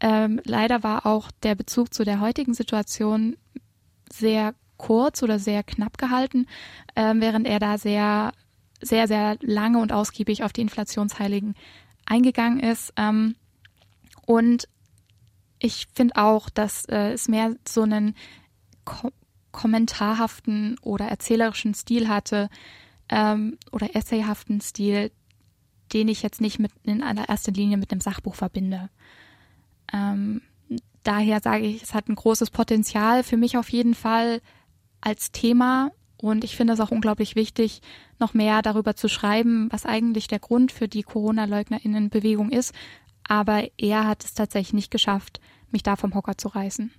Ähm, 0.00 0.40
leider 0.44 0.82
war 0.82 1.06
auch 1.06 1.30
der 1.42 1.54
Bezug 1.54 1.92
zu 1.92 2.04
der 2.04 2.20
heutigen 2.20 2.54
Situation 2.54 3.36
sehr 4.12 4.54
kurz 4.76 5.22
oder 5.22 5.38
sehr 5.38 5.62
knapp 5.62 5.98
gehalten, 5.98 6.46
äh, 6.94 7.14
während 7.16 7.46
er 7.46 7.58
da 7.58 7.78
sehr, 7.78 8.32
sehr, 8.80 9.08
sehr 9.08 9.36
lange 9.40 9.78
und 9.78 9.92
ausgiebig 9.92 10.44
auf 10.44 10.52
die 10.52 10.60
Inflationsheiligen 10.60 11.54
eingegangen 12.06 12.60
ist. 12.60 12.92
Ähm, 12.96 13.34
und 14.26 14.68
ich 15.58 15.88
finde 15.94 16.16
auch, 16.16 16.50
dass 16.50 16.84
äh, 16.84 17.12
es 17.12 17.28
mehr 17.28 17.56
so 17.66 17.82
einen 17.82 18.14
Ko 18.88 19.12
kommentarhaften 19.50 20.76
oder 20.82 21.06
erzählerischen 21.06 21.74
Stil 21.74 22.08
hatte 22.08 22.48
ähm, 23.08 23.56
oder 23.72 23.96
essayhaften 23.96 24.60
Stil, 24.60 25.10
den 25.92 26.08
ich 26.08 26.22
jetzt 26.22 26.40
nicht 26.40 26.58
mit 26.58 26.70
in 26.84 27.02
allererster 27.02 27.52
Linie 27.52 27.78
mit 27.78 27.90
einem 27.90 28.02
Sachbuch 28.02 28.34
verbinde. 28.34 28.90
Ähm, 29.92 30.42
daher 31.02 31.40
sage 31.40 31.64
ich, 31.64 31.82
es 31.82 31.94
hat 31.94 32.08
ein 32.08 32.14
großes 32.14 32.50
Potenzial 32.50 33.24
für 33.24 33.36
mich 33.36 33.56
auf 33.56 33.70
jeden 33.70 33.94
Fall 33.94 34.42
als 35.00 35.32
Thema 35.32 35.90
und 36.20 36.44
ich 36.44 36.56
finde 36.56 36.72
es 36.74 36.80
auch 36.80 36.90
unglaublich 36.90 37.36
wichtig, 37.36 37.80
noch 38.18 38.34
mehr 38.34 38.60
darüber 38.62 38.96
zu 38.96 39.08
schreiben, 39.08 39.68
was 39.70 39.86
eigentlich 39.86 40.28
der 40.28 40.40
Grund 40.40 40.72
für 40.72 40.88
die 40.88 41.02
Corona-LeugnerInnen-Bewegung 41.02 42.50
ist. 42.50 42.74
Aber 43.24 43.68
er 43.76 44.06
hat 44.06 44.24
es 44.24 44.34
tatsächlich 44.34 44.72
nicht 44.72 44.90
geschafft, 44.90 45.40
mich 45.70 45.82
da 45.82 45.96
vom 45.96 46.14
Hocker 46.14 46.36
zu 46.36 46.48
reißen. 46.48 46.92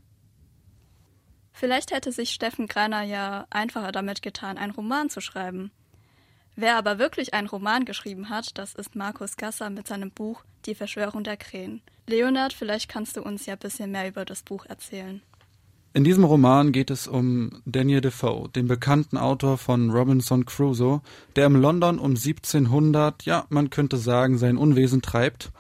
Vielleicht 1.52 1.92
hätte 1.92 2.12
sich 2.12 2.32
Steffen 2.32 2.68
Greiner 2.68 3.04
ja 3.04 3.46
einfacher 3.50 3.92
damit 3.92 4.22
getan, 4.22 4.58
einen 4.58 4.72
Roman 4.72 5.10
zu 5.10 5.22
schreiben. 5.22 5.72
Wer 6.56 6.76
aber 6.76 7.00
wirklich 7.00 7.34
einen 7.34 7.48
Roman 7.48 7.86
geschrieben 7.86 8.30
hat, 8.30 8.58
das 8.58 8.76
ist 8.76 8.96
Markus 8.96 9.38
Gasser 9.38 9.70
mit 9.70 9.88
seinem 9.88 10.12
Buch 10.12 10.44
Die 10.66 10.76
Verschwörung 10.76 11.24
der 11.24 11.38
Krähen. 11.38 11.82
Leonard, 12.08 12.54
vielleicht 12.54 12.90
kannst 12.90 13.16
du 13.16 13.22
uns 13.22 13.46
ja 13.46 13.54
ein 13.54 13.60
bisschen 13.60 13.92
mehr 13.92 14.08
über 14.08 14.26
das 14.26 14.44
Buch 14.44 14.66
erzählen. 14.66 15.22
In 15.94 16.04
diesem 16.04 16.24
Roman 16.24 16.72
geht 16.72 16.92
es 16.92 17.08
um 17.08 17.62
Daniel 17.66 18.02
Defoe, 18.02 18.48
den 18.50 18.68
bekannten 18.68 19.18
Autor 19.18 19.58
von 19.58 19.90
Robinson 19.90 20.46
Crusoe, 20.46 21.02
der 21.36 21.48
im 21.48 21.56
London 21.56 21.98
um 21.98 22.12
1700, 22.12 23.24
ja, 23.24 23.46
man 23.50 23.70
könnte 23.70 23.98
sagen, 23.98 24.38
sein 24.38 24.58
Unwesen 24.58 25.02
treibt. 25.02 25.52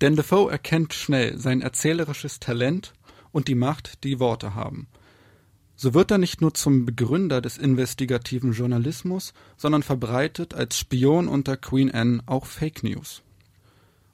Denn 0.00 0.16
Defoe 0.16 0.50
erkennt 0.50 0.94
schnell 0.94 1.38
sein 1.38 1.62
erzählerisches 1.62 2.38
Talent 2.38 2.92
und 3.32 3.48
die 3.48 3.54
Macht, 3.54 4.04
die 4.04 4.20
Worte 4.20 4.54
haben. 4.54 4.86
So 5.76 5.94
wird 5.94 6.10
er 6.10 6.18
nicht 6.18 6.40
nur 6.40 6.54
zum 6.54 6.84
Begründer 6.84 7.40
des 7.40 7.58
investigativen 7.58 8.52
Journalismus, 8.52 9.32
sondern 9.56 9.82
verbreitet 9.82 10.54
als 10.54 10.78
Spion 10.78 11.28
unter 11.28 11.56
Queen 11.56 11.90
Anne 11.90 12.22
auch 12.26 12.46
Fake 12.46 12.82
News. 12.82 13.22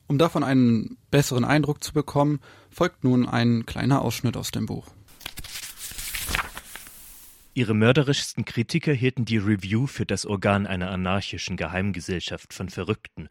Um 0.06 0.16
davon 0.16 0.42
einen 0.42 0.96
besseren 1.10 1.44
Eindruck 1.44 1.84
zu 1.84 1.92
bekommen, 1.92 2.40
folgt 2.70 3.04
nun 3.04 3.28
ein 3.28 3.66
kleiner 3.66 4.00
Ausschnitt 4.02 4.36
aus 4.36 4.50
dem 4.50 4.66
Buch. 4.66 4.86
Ihre 7.52 7.74
mörderischsten 7.74 8.44
Kritiker 8.44 8.92
hielten 8.92 9.24
die 9.24 9.36
Review 9.36 9.86
für 9.86 10.06
das 10.06 10.24
Organ 10.24 10.66
einer 10.66 10.90
anarchischen 10.90 11.56
Geheimgesellschaft 11.56 12.54
von 12.54 12.68
Verrückten. 12.68 13.28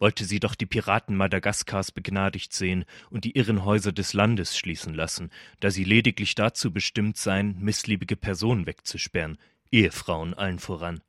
Wollte 0.00 0.24
sie 0.24 0.40
doch 0.40 0.56
die 0.56 0.66
Piraten 0.66 1.14
Madagaskars 1.14 1.92
begnadigt 1.92 2.52
sehen 2.52 2.84
und 3.10 3.24
die 3.24 3.36
Irrenhäuser 3.36 3.92
des 3.92 4.12
Landes 4.12 4.58
schließen 4.58 4.94
lassen, 4.94 5.30
da 5.60 5.70
sie 5.70 5.84
lediglich 5.84 6.34
dazu 6.34 6.72
bestimmt 6.72 7.16
seien, 7.16 7.56
missliebige 7.60 8.16
Personen 8.16 8.66
wegzusperren, 8.66 9.38
Ehefrauen 9.70 10.34
allen 10.34 10.58
voran. 10.58 11.00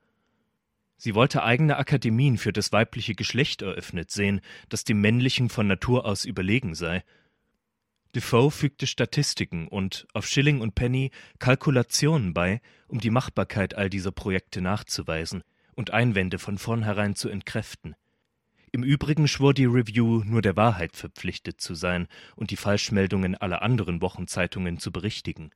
Sie 0.97 1.15
wollte 1.15 1.41
eigene 1.41 1.77
Akademien 1.77 2.37
für 2.37 2.53
das 2.53 2.71
weibliche 2.71 3.15
Geschlecht 3.15 3.63
eröffnet 3.63 4.11
sehen, 4.11 4.41
das 4.69 4.83
dem 4.83 5.01
männlichen 5.01 5.49
von 5.49 5.65
Natur 5.65 6.05
aus 6.05 6.25
überlegen 6.25 6.75
sei, 6.75 7.03
Defoe 8.13 8.51
fügte 8.51 8.87
Statistiken 8.87 9.67
und, 9.67 10.05
auf 10.13 10.27
Schilling 10.27 10.59
und 10.59 10.75
Penny, 10.75 11.11
Kalkulationen 11.39 12.33
bei, 12.33 12.61
um 12.87 12.99
die 12.99 13.09
Machbarkeit 13.09 13.75
all 13.75 13.89
dieser 13.89 14.11
Projekte 14.11 14.61
nachzuweisen 14.61 15.43
und 15.75 15.91
Einwände 15.91 16.37
von 16.37 16.57
vornherein 16.57 17.15
zu 17.15 17.29
entkräften. 17.29 17.95
Im 18.73 18.83
Übrigen 18.83 19.27
schwor 19.27 19.53
die 19.53 19.65
Review 19.65 20.23
nur 20.23 20.41
der 20.41 20.55
Wahrheit 20.55 20.95
verpflichtet 20.95 21.59
zu 21.59 21.75
sein 21.75 22.07
und 22.37 22.51
die 22.51 22.57
Falschmeldungen 22.57 23.35
aller 23.35 23.61
anderen 23.61 23.99
Wochenzeitungen 23.99 24.77
zu 24.77 24.93
berichtigen. 24.93 25.51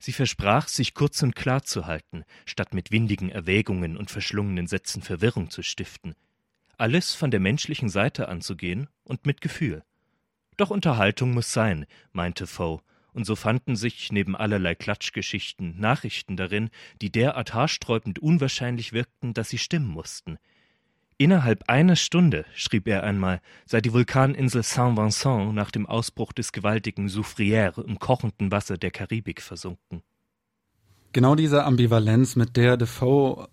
Sie 0.00 0.12
versprach, 0.12 0.66
sich 0.66 0.92
kurz 0.92 1.22
und 1.22 1.36
klar 1.36 1.62
zu 1.62 1.86
halten, 1.86 2.24
statt 2.44 2.74
mit 2.74 2.90
windigen 2.90 3.30
Erwägungen 3.30 3.96
und 3.96 4.10
verschlungenen 4.10 4.66
Sätzen 4.66 5.00
Verwirrung 5.00 5.48
zu 5.48 5.62
stiften. 5.62 6.16
Alles 6.76 7.14
von 7.14 7.30
der 7.30 7.38
menschlichen 7.38 7.88
Seite 7.88 8.28
anzugehen 8.28 8.88
und 9.04 9.26
mit 9.26 9.40
Gefühl. 9.40 9.84
Doch 10.56 10.70
Unterhaltung 10.70 11.34
muss 11.34 11.52
sein, 11.52 11.86
meinte 12.12 12.48
Foe, 12.48 12.80
und 13.12 13.24
so 13.24 13.36
fanden 13.36 13.76
sich 13.76 14.10
neben 14.10 14.34
allerlei 14.34 14.74
Klatschgeschichten 14.74 15.78
Nachrichten 15.78 16.36
darin, 16.36 16.70
die 17.00 17.12
derart 17.12 17.54
haarsträubend 17.54 18.18
unwahrscheinlich 18.18 18.92
wirkten, 18.92 19.34
dass 19.34 19.50
sie 19.50 19.58
stimmen 19.58 19.88
mussten. 19.88 20.36
Innerhalb 21.18 21.64
einer 21.68 21.96
Stunde, 21.96 22.44
schrieb 22.54 22.86
er 22.86 23.02
einmal, 23.02 23.40
sei 23.64 23.80
die 23.80 23.92
Vulkaninsel 23.92 24.62
Saint-Vincent 24.62 25.54
nach 25.54 25.70
dem 25.70 25.86
Ausbruch 25.86 26.32
des 26.34 26.52
gewaltigen 26.52 27.08
Soufrière 27.08 27.82
im 27.82 27.98
kochenden 27.98 28.50
Wasser 28.50 28.76
der 28.76 28.90
Karibik 28.90 29.40
versunken. 29.40 30.02
Genau 31.12 31.34
diese 31.34 31.64
Ambivalenz, 31.64 32.36
mit 32.36 32.58
der 32.58 32.76
Defoe 32.76 33.48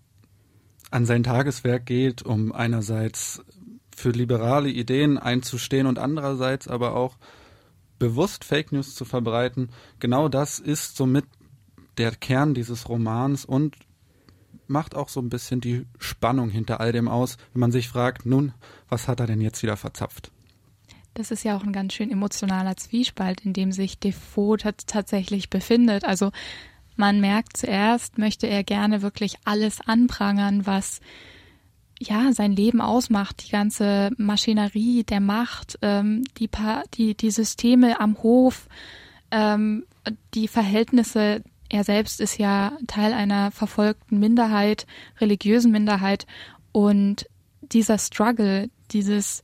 an 0.90 1.06
sein 1.06 1.22
Tageswerk 1.22 1.86
geht, 1.86 2.22
um 2.22 2.52
einerseits 2.52 3.42
für 3.96 4.10
liberale 4.10 4.68
Ideen 4.68 5.16
einzustehen 5.16 5.86
und 5.86 5.98
andererseits 5.98 6.68
aber 6.68 6.94
auch 6.94 7.16
bewusst 7.98 8.44
Fake 8.44 8.72
News 8.72 8.94
zu 8.94 9.06
verbreiten. 9.06 9.70
Genau 10.00 10.28
das 10.28 10.58
ist 10.58 10.96
somit 10.96 11.24
der 11.96 12.10
Kern 12.10 12.52
dieses 12.52 12.90
Romans 12.90 13.46
und 13.46 13.76
macht 14.66 14.94
auch 14.94 15.08
so 15.08 15.20
ein 15.20 15.28
bisschen 15.28 15.60
die 15.60 15.86
Spannung 15.98 16.50
hinter 16.50 16.80
all 16.80 16.92
dem 16.92 17.08
aus, 17.08 17.36
wenn 17.52 17.60
man 17.60 17.72
sich 17.72 17.88
fragt, 17.88 18.26
nun, 18.26 18.52
was 18.88 19.08
hat 19.08 19.20
er 19.20 19.26
denn 19.26 19.40
jetzt 19.40 19.62
wieder 19.62 19.76
verzapft? 19.76 20.30
Das 21.14 21.30
ist 21.30 21.44
ja 21.44 21.56
auch 21.56 21.62
ein 21.62 21.72
ganz 21.72 21.92
schön 21.92 22.10
emotionaler 22.10 22.76
Zwiespalt, 22.76 23.42
in 23.44 23.52
dem 23.52 23.70
sich 23.70 23.98
Defoe 23.98 24.56
tatsächlich 24.56 25.48
befindet. 25.48 26.04
Also 26.04 26.32
man 26.96 27.20
merkt 27.20 27.56
zuerst, 27.56 28.18
möchte 28.18 28.46
er 28.46 28.64
gerne 28.64 29.02
wirklich 29.02 29.36
alles 29.44 29.80
anprangern, 29.80 30.66
was 30.66 31.00
ja 32.00 32.32
sein 32.32 32.52
Leben 32.52 32.80
ausmacht, 32.80 33.44
die 33.46 33.50
ganze 33.50 34.10
Maschinerie 34.16 35.04
der 35.04 35.20
Macht, 35.20 35.78
ähm, 35.82 36.24
die, 36.38 36.48
pa 36.48 36.82
die, 36.94 37.16
die 37.16 37.30
Systeme 37.30 38.00
am 38.00 38.18
Hof, 38.22 38.68
ähm, 39.30 39.84
die 40.34 40.48
Verhältnisse. 40.48 41.42
Er 41.68 41.84
selbst 41.84 42.20
ist 42.20 42.38
ja 42.38 42.76
Teil 42.86 43.12
einer 43.12 43.50
verfolgten 43.50 44.18
Minderheit, 44.18 44.86
religiösen 45.20 45.72
Minderheit 45.72 46.26
und 46.72 47.26
dieser 47.62 47.98
Struggle, 47.98 48.70
dieses 48.90 49.42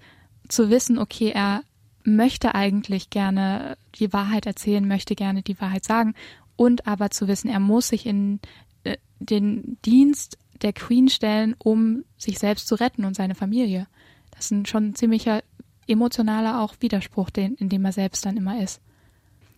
zu 0.48 0.70
wissen, 0.70 0.98
okay, 0.98 1.30
er 1.30 1.62
möchte 2.04 2.54
eigentlich 2.54 3.10
gerne 3.10 3.76
die 3.96 4.12
Wahrheit 4.12 4.46
erzählen, 4.46 4.86
möchte 4.86 5.14
gerne 5.14 5.42
die 5.42 5.60
Wahrheit 5.60 5.84
sagen 5.84 6.14
und 6.56 6.86
aber 6.86 7.10
zu 7.10 7.28
wissen, 7.28 7.48
er 7.48 7.60
muss 7.60 7.88
sich 7.88 8.06
in 8.06 8.40
äh, 8.84 8.96
den 9.18 9.78
Dienst 9.84 10.38
der 10.62 10.72
Queen 10.72 11.08
stellen, 11.08 11.54
um 11.58 12.04
sich 12.18 12.38
selbst 12.38 12.68
zu 12.68 12.74
retten 12.74 13.04
und 13.04 13.14
seine 13.14 13.34
Familie. 13.34 13.86
Das 14.30 14.50
ist 14.50 14.68
schon 14.68 14.88
ein 14.88 14.94
ziemlicher 14.94 15.42
emotionaler 15.86 16.60
auch 16.60 16.74
Widerspruch, 16.80 17.30
den, 17.30 17.54
in 17.54 17.68
dem 17.68 17.84
er 17.84 17.92
selbst 17.92 18.24
dann 18.24 18.36
immer 18.36 18.62
ist. 18.62 18.80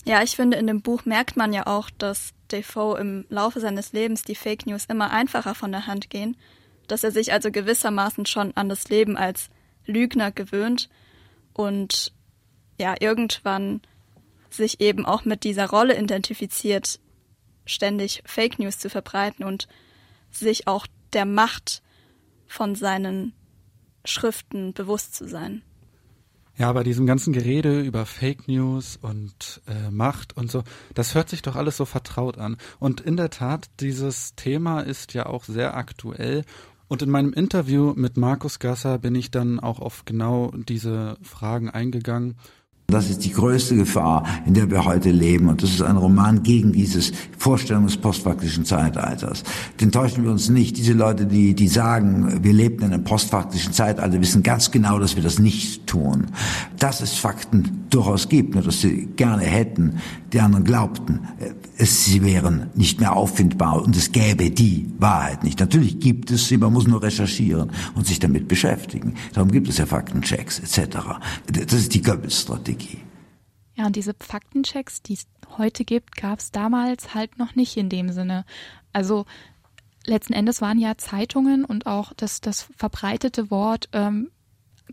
Ja, 0.04 0.22
ich 0.22 0.34
finde, 0.34 0.56
in 0.56 0.66
dem 0.66 0.82
Buch 0.82 1.04
merkt 1.04 1.36
man 1.36 1.52
ja 1.52 1.66
auch, 1.66 1.88
dass 1.90 2.32
Defoe 2.50 2.98
im 2.98 3.24
Laufe 3.28 3.60
seines 3.60 3.92
Lebens 3.92 4.22
die 4.22 4.34
Fake 4.34 4.66
News 4.66 4.86
immer 4.86 5.10
einfacher 5.10 5.54
von 5.54 5.70
der 5.70 5.86
Hand 5.86 6.10
gehen, 6.10 6.36
dass 6.88 7.04
er 7.04 7.12
sich 7.12 7.32
also 7.32 7.50
gewissermaßen 7.50 8.26
schon 8.26 8.56
an 8.56 8.68
das 8.68 8.88
Leben 8.88 9.16
als 9.16 9.48
Lügner 9.86 10.32
gewöhnt 10.32 10.88
und 11.52 12.12
ja, 12.78 12.94
irgendwann 12.98 13.80
sich 14.50 14.80
eben 14.80 15.06
auch 15.06 15.24
mit 15.24 15.44
dieser 15.44 15.70
Rolle 15.70 15.98
identifiziert, 15.98 16.98
ständig 17.64 18.22
Fake 18.26 18.58
News 18.58 18.78
zu 18.78 18.90
verbreiten 18.90 19.44
und 19.44 19.68
sich 20.30 20.66
auch 20.66 20.86
der 21.12 21.26
Macht 21.26 21.82
von 22.46 22.74
seinen 22.74 23.34
Schriften 24.04 24.72
bewusst 24.72 25.14
zu 25.14 25.28
sein. 25.28 25.62
Ja, 26.58 26.70
bei 26.72 26.82
diesem 26.82 27.06
ganzen 27.06 27.32
Gerede 27.32 27.80
über 27.80 28.04
Fake 28.04 28.46
News 28.46 28.98
und 29.00 29.62
äh, 29.66 29.90
Macht 29.90 30.36
und 30.36 30.50
so, 30.50 30.64
das 30.94 31.14
hört 31.14 31.30
sich 31.30 31.40
doch 31.40 31.56
alles 31.56 31.78
so 31.78 31.86
vertraut 31.86 32.36
an. 32.36 32.58
Und 32.78 33.00
in 33.00 33.16
der 33.16 33.30
Tat, 33.30 33.70
dieses 33.80 34.34
Thema 34.34 34.80
ist 34.80 35.14
ja 35.14 35.26
auch 35.26 35.44
sehr 35.44 35.76
aktuell. 35.76 36.44
Und 36.88 37.00
in 37.00 37.08
meinem 37.08 37.32
Interview 37.32 37.94
mit 37.96 38.18
Markus 38.18 38.58
Gasser 38.58 38.98
bin 38.98 39.14
ich 39.14 39.30
dann 39.30 39.60
auch 39.60 39.80
auf 39.80 40.04
genau 40.04 40.52
diese 40.54 41.16
Fragen 41.22 41.70
eingegangen 41.70 42.36
das 42.92 43.10
ist 43.10 43.24
die 43.24 43.32
größte 43.32 43.76
Gefahr, 43.76 44.24
in 44.46 44.54
der 44.54 44.70
wir 44.70 44.84
heute 44.84 45.10
leben. 45.10 45.48
Und 45.48 45.62
das 45.62 45.70
ist 45.70 45.82
ein 45.82 45.96
Roman 45.96 46.42
gegen 46.42 46.72
dieses 46.72 47.12
Vorstellung 47.38 47.86
des 47.86 47.96
postfaktischen 47.96 48.64
Zeitalters. 48.64 49.42
Den 49.80 49.90
täuschen 49.90 50.24
wir 50.24 50.30
uns 50.30 50.48
nicht. 50.48 50.76
Diese 50.76 50.92
Leute, 50.92 51.26
die, 51.26 51.54
die 51.54 51.68
sagen, 51.68 52.40
wir 52.42 52.52
lebten 52.52 52.84
in 52.84 52.92
einem 52.92 53.04
postfaktischen 53.04 53.72
Zeitalter, 53.72 54.20
wissen 54.20 54.42
ganz 54.42 54.70
genau, 54.70 54.98
dass 54.98 55.16
wir 55.16 55.22
das 55.22 55.38
nicht 55.38 55.86
tun. 55.86 56.26
Dass 56.78 57.00
es 57.00 57.14
Fakten 57.14 57.86
durchaus 57.90 58.28
gibt, 58.28 58.54
nur 58.54 58.62
dass 58.62 58.80
sie 58.80 59.08
gerne 59.16 59.42
hätten, 59.42 59.98
die 60.32 60.40
anderen 60.40 60.64
glaubten, 60.64 61.20
es, 61.76 62.04
sie 62.04 62.22
wären 62.24 62.70
nicht 62.74 63.00
mehr 63.00 63.16
auffindbar 63.16 63.82
und 63.82 63.96
es 63.96 64.12
gäbe 64.12 64.50
die 64.50 64.90
Wahrheit 64.98 65.44
nicht. 65.44 65.60
Natürlich 65.60 66.00
gibt 66.00 66.30
es 66.30 66.48
sie, 66.48 66.56
man 66.56 66.72
muss 66.72 66.86
nur 66.86 67.02
recherchieren 67.02 67.70
und 67.94 68.06
sich 68.06 68.18
damit 68.18 68.48
beschäftigen. 68.48 69.14
Darum 69.34 69.50
gibt 69.50 69.68
es 69.68 69.78
ja 69.78 69.86
Faktenchecks 69.86 70.60
etc. 70.60 70.98
Das 71.46 71.72
ist 71.72 71.94
die 71.94 72.02
Goebbels-Strategie. 72.02 72.81
Ja, 73.74 73.86
und 73.86 73.96
diese 73.96 74.14
Faktenchecks, 74.18 75.02
die 75.02 75.14
es 75.14 75.26
heute 75.56 75.84
gibt, 75.84 76.16
gab 76.16 76.38
es 76.38 76.50
damals 76.50 77.14
halt 77.14 77.38
noch 77.38 77.54
nicht 77.54 77.76
in 77.76 77.88
dem 77.88 78.10
Sinne. 78.12 78.44
Also 78.92 79.26
letzten 80.06 80.32
Endes 80.32 80.60
waren 80.60 80.78
ja 80.78 80.96
Zeitungen 80.98 81.64
und 81.64 81.86
auch 81.86 82.12
das, 82.14 82.40
das 82.40 82.68
verbreitete 82.76 83.50
Wort 83.50 83.88
ähm, 83.92 84.30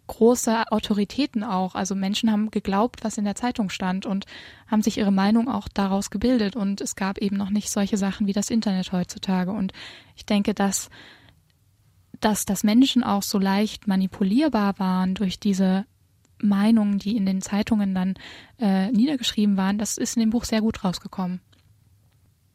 große 0.07 0.71
Autoritäten 0.71 1.43
auch. 1.43 1.75
Also 1.75 1.95
Menschen 1.95 2.31
haben 2.31 2.51
geglaubt, 2.51 3.03
was 3.03 3.17
in 3.17 3.25
der 3.25 3.35
Zeitung 3.35 3.69
stand 3.69 4.05
und 4.05 4.25
haben 4.67 4.81
sich 4.81 4.97
ihre 4.97 5.11
Meinung 5.11 5.49
auch 5.49 5.67
daraus 5.67 6.09
gebildet. 6.09 6.55
Und 6.55 6.81
es 6.81 6.95
gab 6.95 7.17
eben 7.17 7.37
noch 7.37 7.49
nicht 7.49 7.69
solche 7.69 7.97
Sachen 7.97 8.27
wie 8.27 8.33
das 8.33 8.49
Internet 8.49 8.91
heutzutage. 8.91 9.51
Und 9.51 9.73
ich 10.15 10.25
denke, 10.25 10.53
dass, 10.53 10.89
dass, 12.19 12.45
dass 12.45 12.63
Menschen 12.63 13.03
auch 13.03 13.23
so 13.23 13.39
leicht 13.39 13.87
manipulierbar 13.87 14.79
waren 14.79 15.15
durch 15.15 15.39
diese 15.39 15.85
Meinungen, 16.41 16.99
die 16.99 17.15
in 17.15 17.25
den 17.25 17.41
Zeitungen 17.41 17.93
dann 17.93 18.15
äh, 18.59 18.91
niedergeschrieben 18.91 19.57
waren, 19.57 19.77
das 19.77 19.97
ist 19.97 20.15
in 20.15 20.21
dem 20.21 20.29
Buch 20.29 20.45
sehr 20.45 20.61
gut 20.61 20.83
rausgekommen. 20.83 21.41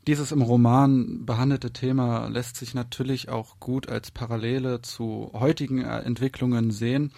Dieses 0.06 0.32
im 0.32 0.42
Roman 0.42 1.24
behandelte 1.24 1.72
Thema 1.72 2.28
lässt 2.28 2.56
sich 2.56 2.74
natürlich 2.74 3.30
auch 3.30 3.58
gut 3.58 3.88
als 3.88 4.10
Parallele 4.10 4.82
zu 4.82 5.30
heutigen 5.32 5.82
äh, 5.82 6.00
Entwicklungen 6.00 6.70
sehen. 6.70 7.12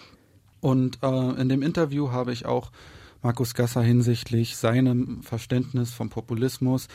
Und 0.61 1.01
äh, 1.03 1.41
in 1.41 1.49
dem 1.49 1.63
Interview 1.63 2.13
habe 2.13 2.33
ich 2.33 2.47
auch 2.47 2.71
Markus 3.23 3.55
Gasser 3.55 3.83
hinsichtlich 3.83 4.57
seinem 4.57 5.23
Verständnis 5.23 5.93
vom 5.93 6.11
Populismus 6.11 6.87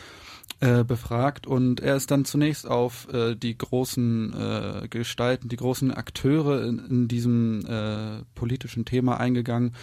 äh, 0.60 0.84
befragt 0.84 1.46
und 1.46 1.80
er 1.80 1.96
ist 1.96 2.10
dann 2.10 2.24
zunächst 2.24 2.68
auf 2.68 3.12
äh, 3.12 3.34
die 3.34 3.58
großen 3.58 4.32
äh, 4.32 4.88
Gestalten, 4.88 5.48
die 5.48 5.56
großen 5.56 5.92
Akteure 5.92 6.64
in, 6.64 6.78
in 6.78 7.08
diesem 7.08 7.66
äh, 7.66 8.22
politischen 8.34 8.84
Thema 8.84 9.18
eingegangen, 9.18 9.74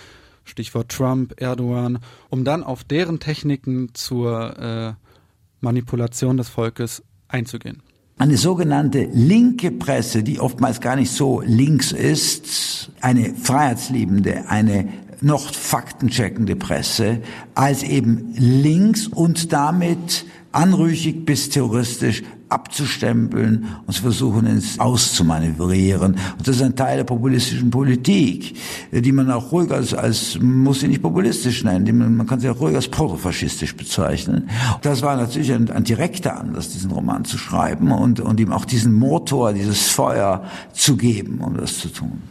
Stichwort 0.46 0.90
Trump, 0.90 1.34
Erdogan, 1.42 2.00
um 2.30 2.44
dann 2.44 2.64
auf 2.64 2.84
deren 2.84 3.20
Techniken 3.20 3.94
zur 3.94 4.58
äh, 4.58 4.94
Manipulation 5.60 6.38
des 6.38 6.50
Volkes 6.50 7.04
einzugehen. 7.28 7.84
Eine 8.18 8.38
sogenannte 8.38 9.08
linke 9.14 9.72
Presse, 9.72 10.24
die 10.24 10.40
oftmals 10.40 10.82
gar 10.82 10.96
nicht 10.96 11.12
so 11.12 11.42
links 11.46 11.92
ist, 11.92 12.92
eine 13.00 13.34
freiheitsliebende, 13.34 14.50
eine 14.50 14.90
noch 15.22 15.54
faktencheckende 15.54 16.56
Presse, 16.56 17.22
als 17.56 17.84
eben 17.84 18.34
links 18.36 19.08
und 19.08 19.54
damit 19.54 20.26
anrüchig 20.52 21.26
bis 21.26 21.50
terroristisch 21.50 22.24
abzustempeln 22.50 23.76
und 23.86 23.94
zu 23.94 24.02
versuchen, 24.02 24.48
ins 24.48 24.80
Auszumanövrieren. 24.80 26.16
Und 26.38 26.48
das 26.48 26.56
ist 26.58 26.62
ein 26.64 26.76
Teil 26.76 26.98
der 26.98 27.04
populistischen 27.04 27.70
Politik, 27.70 28.56
die 28.92 29.12
man 29.12 29.30
auch 29.30 29.52
ruhig 29.52 29.72
als, 29.72 29.94
als 29.94 30.40
muss 30.40 30.80
sie 30.80 30.88
nicht 30.88 31.02
populistisch 31.02 31.64
nennen, 31.64 31.98
man, 31.98 32.18
man 32.18 32.28
kann 32.28 32.40
sie 32.40 32.50
auch 32.50 32.60
ruhig 32.60 32.76
als 32.76 32.88
protofaschistisch 32.88 33.76
bezeichnen. 33.76 34.50
Das 34.82 35.04
war 35.04 35.16
natürlich 35.16 35.54
ein, 35.54 35.70
ein 35.70 35.84
direkter 35.84 36.40
Anlass, 36.40 36.70
diesen 36.70 36.92
Roman 36.92 37.24
zu 37.24 37.38
schreiben 37.38 37.92
und, 37.92 38.20
und 38.20 38.40
ihm 38.40 38.52
auch 38.52 38.66
diesen 38.66 38.94
Motor, 38.94 39.54
dieses 39.54 39.90
Feuer 39.90 40.44
zu 40.74 40.98
geben, 40.98 41.42
um 41.42 41.56
das 41.56 41.78
zu 41.78 41.90
tun. 41.90 42.24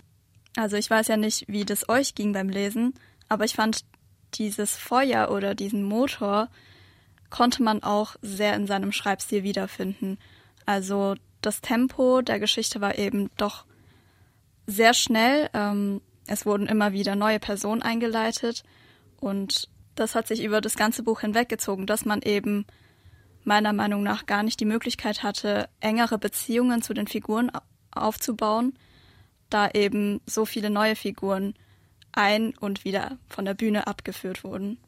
Also 0.57 0.77
ich 0.77 0.91
weiß 0.91 1.07
ja 1.07 1.17
nicht, 1.17 1.45
wie 1.47 1.65
das 1.65 1.89
euch 1.89 2.17
ging 2.17 2.33
beim 2.33 2.49
Lesen, 2.49 2.95
aber 3.29 3.45
ich 3.45 3.55
fand 3.55 3.85
dieses 4.35 4.77
Feuer 4.77 5.31
oder 5.31 5.55
diesen 5.55 5.85
Motor 5.85 6.49
konnte 7.31 7.63
man 7.63 7.83
auch 7.83 8.17
sehr 8.23 8.55
in 8.55 8.67
seinem 8.67 8.93
Schreibstil 8.93 9.43
wiederfinden. 9.43 10.19
Also 10.67 11.15
das 11.41 11.61
Tempo 11.61 12.23
der 12.23 12.39
Geschichte 12.39 12.81
war 12.81 12.99
eben 12.99 13.31
doch 13.37 13.65
sehr 14.67 14.95
schnell. 14.95 15.49
Ähm, 15.55 16.01
es 16.27 16.45
wurden 16.47 16.67
immer 16.67 16.93
wieder 16.93 17.17
neue 17.17 17.41
Personen 17.41 17.83
eingeleitet 17.83 18.63
und 19.21 19.69
das 19.95 20.15
hat 20.15 20.29
sich 20.29 20.45
über 20.45 20.61
das 20.61 20.77
ganze 20.77 21.03
Buch 21.03 21.21
hinweggezogen, 21.21 21.87
dass 21.87 22.05
man 22.05 22.23
eben 22.23 22.67
meiner 23.45 23.73
Meinung 23.73 24.03
nach 24.03 24.27
gar 24.27 24.43
nicht 24.43 24.61
die 24.61 24.65
Möglichkeit 24.67 25.23
hatte, 25.23 25.69
engere 25.81 26.19
Beziehungen 26.19 26.83
zu 26.83 26.95
den 26.95 27.09
Figuren 27.09 27.51
aufzubauen, 27.91 28.79
da 29.51 29.71
eben 29.71 30.21
so 30.27 30.45
viele 30.45 30.71
neue 30.71 30.95
Figuren 30.95 31.55
ein 32.13 32.57
und 32.59 32.85
wieder 32.85 33.19
von 33.29 33.45
der 33.45 33.55
Bühne 33.55 33.87
abgeführt 33.87 34.45
wurden. 34.45 34.79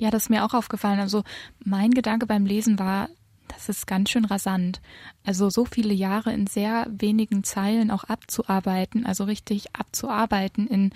Ja, 0.00 0.10
das 0.10 0.24
ist 0.24 0.30
mir 0.30 0.44
auch 0.44 0.54
aufgefallen. 0.54 1.00
Also 1.00 1.22
mein 1.64 1.92
Gedanke 1.92 2.26
beim 2.26 2.46
Lesen 2.46 2.78
war, 2.78 3.08
das 3.48 3.68
ist 3.68 3.86
ganz 3.86 4.10
schön 4.10 4.24
rasant. 4.24 4.80
Also 5.24 5.50
so 5.50 5.64
viele 5.64 5.94
Jahre 5.94 6.32
in 6.32 6.46
sehr 6.46 6.86
wenigen 6.90 7.44
Zeilen 7.44 7.90
auch 7.90 8.04
abzuarbeiten, 8.04 9.06
also 9.06 9.24
richtig 9.24 9.74
abzuarbeiten 9.74 10.66
in 10.66 10.90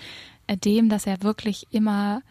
äh, 0.47 0.57
dem, 0.57 0.89
dass 0.89 1.07
er 1.07 1.23
wirklich 1.23 1.67
immer 1.71 2.21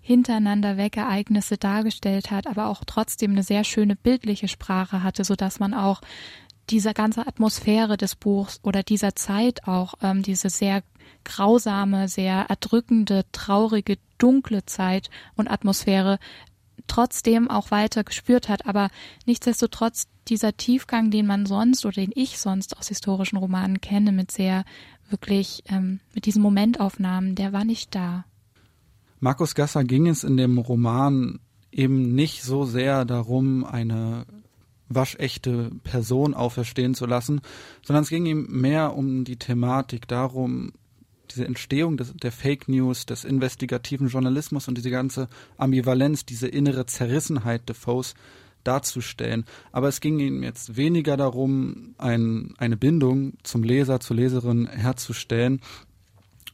hintereinander 0.00 0.76
weg 0.76 0.96
Ereignisse 0.96 1.58
dargestellt 1.58 2.30
hat, 2.30 2.46
aber 2.46 2.66
auch 2.68 2.82
trotzdem 2.86 3.32
eine 3.32 3.42
sehr 3.42 3.62
schöne 3.64 3.94
bildliche 3.94 4.48
Sprache 4.48 5.02
hatte, 5.02 5.24
so 5.24 5.34
dass 5.36 5.60
man 5.60 5.74
auch 5.74 6.00
diese 6.70 6.94
ganze 6.94 7.26
Atmosphäre 7.26 7.96
des 7.96 8.14
Buchs 8.16 8.60
oder 8.62 8.82
dieser 8.82 9.14
Zeit 9.14 9.66
auch, 9.66 9.94
ähm, 10.02 10.22
diese 10.22 10.50
sehr 10.50 10.82
grausame, 11.28 12.08
sehr 12.08 12.46
erdrückende, 12.48 13.24
traurige, 13.32 13.98
dunkle 14.18 14.64
Zeit 14.64 15.10
und 15.36 15.48
Atmosphäre 15.48 16.18
trotzdem 16.86 17.50
auch 17.50 17.70
weiter 17.70 18.02
gespürt 18.02 18.48
hat. 18.48 18.66
Aber 18.66 18.88
nichtsdestotrotz 19.26 20.08
dieser 20.26 20.56
Tiefgang, 20.56 21.10
den 21.10 21.26
man 21.26 21.46
sonst 21.46 21.84
oder 21.84 21.94
den 21.94 22.12
ich 22.14 22.38
sonst 22.38 22.76
aus 22.78 22.88
historischen 22.88 23.36
Romanen 23.36 23.80
kenne, 23.80 24.10
mit 24.10 24.32
sehr 24.32 24.64
wirklich, 25.10 25.62
ähm, 25.68 26.00
mit 26.14 26.26
diesen 26.26 26.42
Momentaufnahmen, 26.42 27.34
der 27.34 27.52
war 27.52 27.64
nicht 27.64 27.94
da. 27.94 28.24
Markus 29.20 29.54
Gasser 29.54 29.84
ging 29.84 30.06
es 30.06 30.24
in 30.24 30.36
dem 30.36 30.58
Roman 30.58 31.40
eben 31.70 32.14
nicht 32.14 32.42
so 32.42 32.64
sehr 32.64 33.04
darum, 33.04 33.64
eine 33.64 34.24
waschechte 34.88 35.70
Person 35.84 36.34
auferstehen 36.34 36.94
zu 36.94 37.06
lassen, 37.06 37.40
sondern 37.82 38.04
es 38.04 38.08
ging 38.08 38.26
ihm 38.26 38.46
mehr 38.48 38.96
um 38.96 39.24
die 39.24 39.36
Thematik 39.36 40.08
darum, 40.08 40.72
diese 41.28 41.44
Entstehung 41.44 41.96
des, 41.96 42.14
der 42.14 42.32
Fake 42.32 42.68
News, 42.68 43.06
des 43.06 43.24
investigativen 43.24 44.08
Journalismus 44.08 44.68
und 44.68 44.76
diese 44.76 44.90
ganze 44.90 45.28
Ambivalenz, 45.56 46.24
diese 46.24 46.48
innere 46.48 46.86
Zerrissenheit 46.86 47.68
Defoes 47.68 48.14
darzustellen. 48.64 49.44
Aber 49.72 49.88
es 49.88 50.00
ging 50.00 50.18
ihm 50.18 50.42
jetzt 50.42 50.76
weniger 50.76 51.16
darum, 51.16 51.94
ein, 51.98 52.54
eine 52.58 52.76
Bindung 52.76 53.34
zum 53.42 53.62
Leser, 53.62 54.00
zur 54.00 54.16
Leserin 54.16 54.66
herzustellen, 54.66 55.60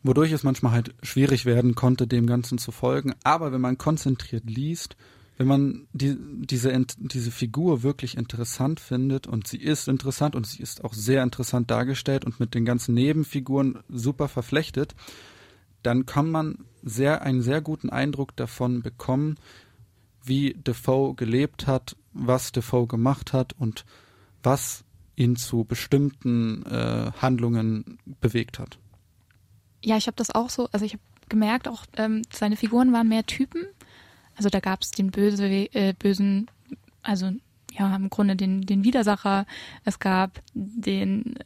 wodurch 0.02 0.32
es 0.32 0.42
manchmal 0.42 0.72
halt 0.72 0.94
schwierig 1.02 1.46
werden 1.46 1.74
konnte, 1.74 2.06
dem 2.06 2.26
Ganzen 2.26 2.58
zu 2.58 2.72
folgen. 2.72 3.14
Aber 3.24 3.52
wenn 3.52 3.60
man 3.60 3.78
konzentriert 3.78 4.44
liest, 4.46 4.96
wenn 5.36 5.46
man 5.46 5.88
die, 5.92 6.16
diese, 6.18 6.72
diese 6.96 7.30
Figur 7.30 7.82
wirklich 7.82 8.16
interessant 8.16 8.78
findet 8.78 9.26
und 9.26 9.48
sie 9.48 9.58
ist 9.58 9.88
interessant 9.88 10.36
und 10.36 10.46
sie 10.46 10.62
ist 10.62 10.84
auch 10.84 10.92
sehr 10.92 11.22
interessant 11.22 11.70
dargestellt 11.70 12.24
und 12.24 12.38
mit 12.38 12.54
den 12.54 12.64
ganzen 12.64 12.94
Nebenfiguren 12.94 13.80
super 13.88 14.28
verflechtet, 14.28 14.94
dann 15.82 16.06
kann 16.06 16.30
man 16.30 16.64
sehr 16.82 17.22
einen 17.22 17.42
sehr 17.42 17.60
guten 17.60 17.90
Eindruck 17.90 18.36
davon 18.36 18.82
bekommen, 18.82 19.36
wie 20.22 20.54
Defoe 20.54 21.14
gelebt 21.14 21.66
hat, 21.66 21.96
was 22.12 22.52
Defoe 22.52 22.86
gemacht 22.86 23.32
hat 23.32 23.54
und 23.58 23.84
was 24.42 24.84
ihn 25.16 25.36
zu 25.36 25.64
bestimmten 25.64 26.64
äh, 26.66 27.10
Handlungen 27.20 27.98
bewegt 28.20 28.58
hat. 28.58 28.78
Ja, 29.82 29.96
ich 29.96 30.06
habe 30.06 30.16
das 30.16 30.30
auch 30.30 30.48
so, 30.48 30.68
also 30.72 30.84
ich 30.84 30.94
habe 30.94 31.02
gemerkt, 31.28 31.68
auch 31.68 31.84
ähm, 31.96 32.22
seine 32.32 32.56
Figuren 32.56 32.92
waren 32.92 33.08
mehr 33.08 33.26
Typen 33.26 33.64
also 34.36 34.48
da 34.48 34.60
gab 34.60 34.82
es 34.82 34.90
den 34.90 35.10
böse, 35.10 35.46
äh, 35.46 35.94
bösen, 35.98 36.50
also 37.02 37.32
ja, 37.72 37.94
im 37.96 38.10
Grunde 38.10 38.36
den, 38.36 38.62
den 38.62 38.84
Widersacher, 38.84 39.46
es 39.84 39.98
gab 39.98 40.40
den 40.54 41.36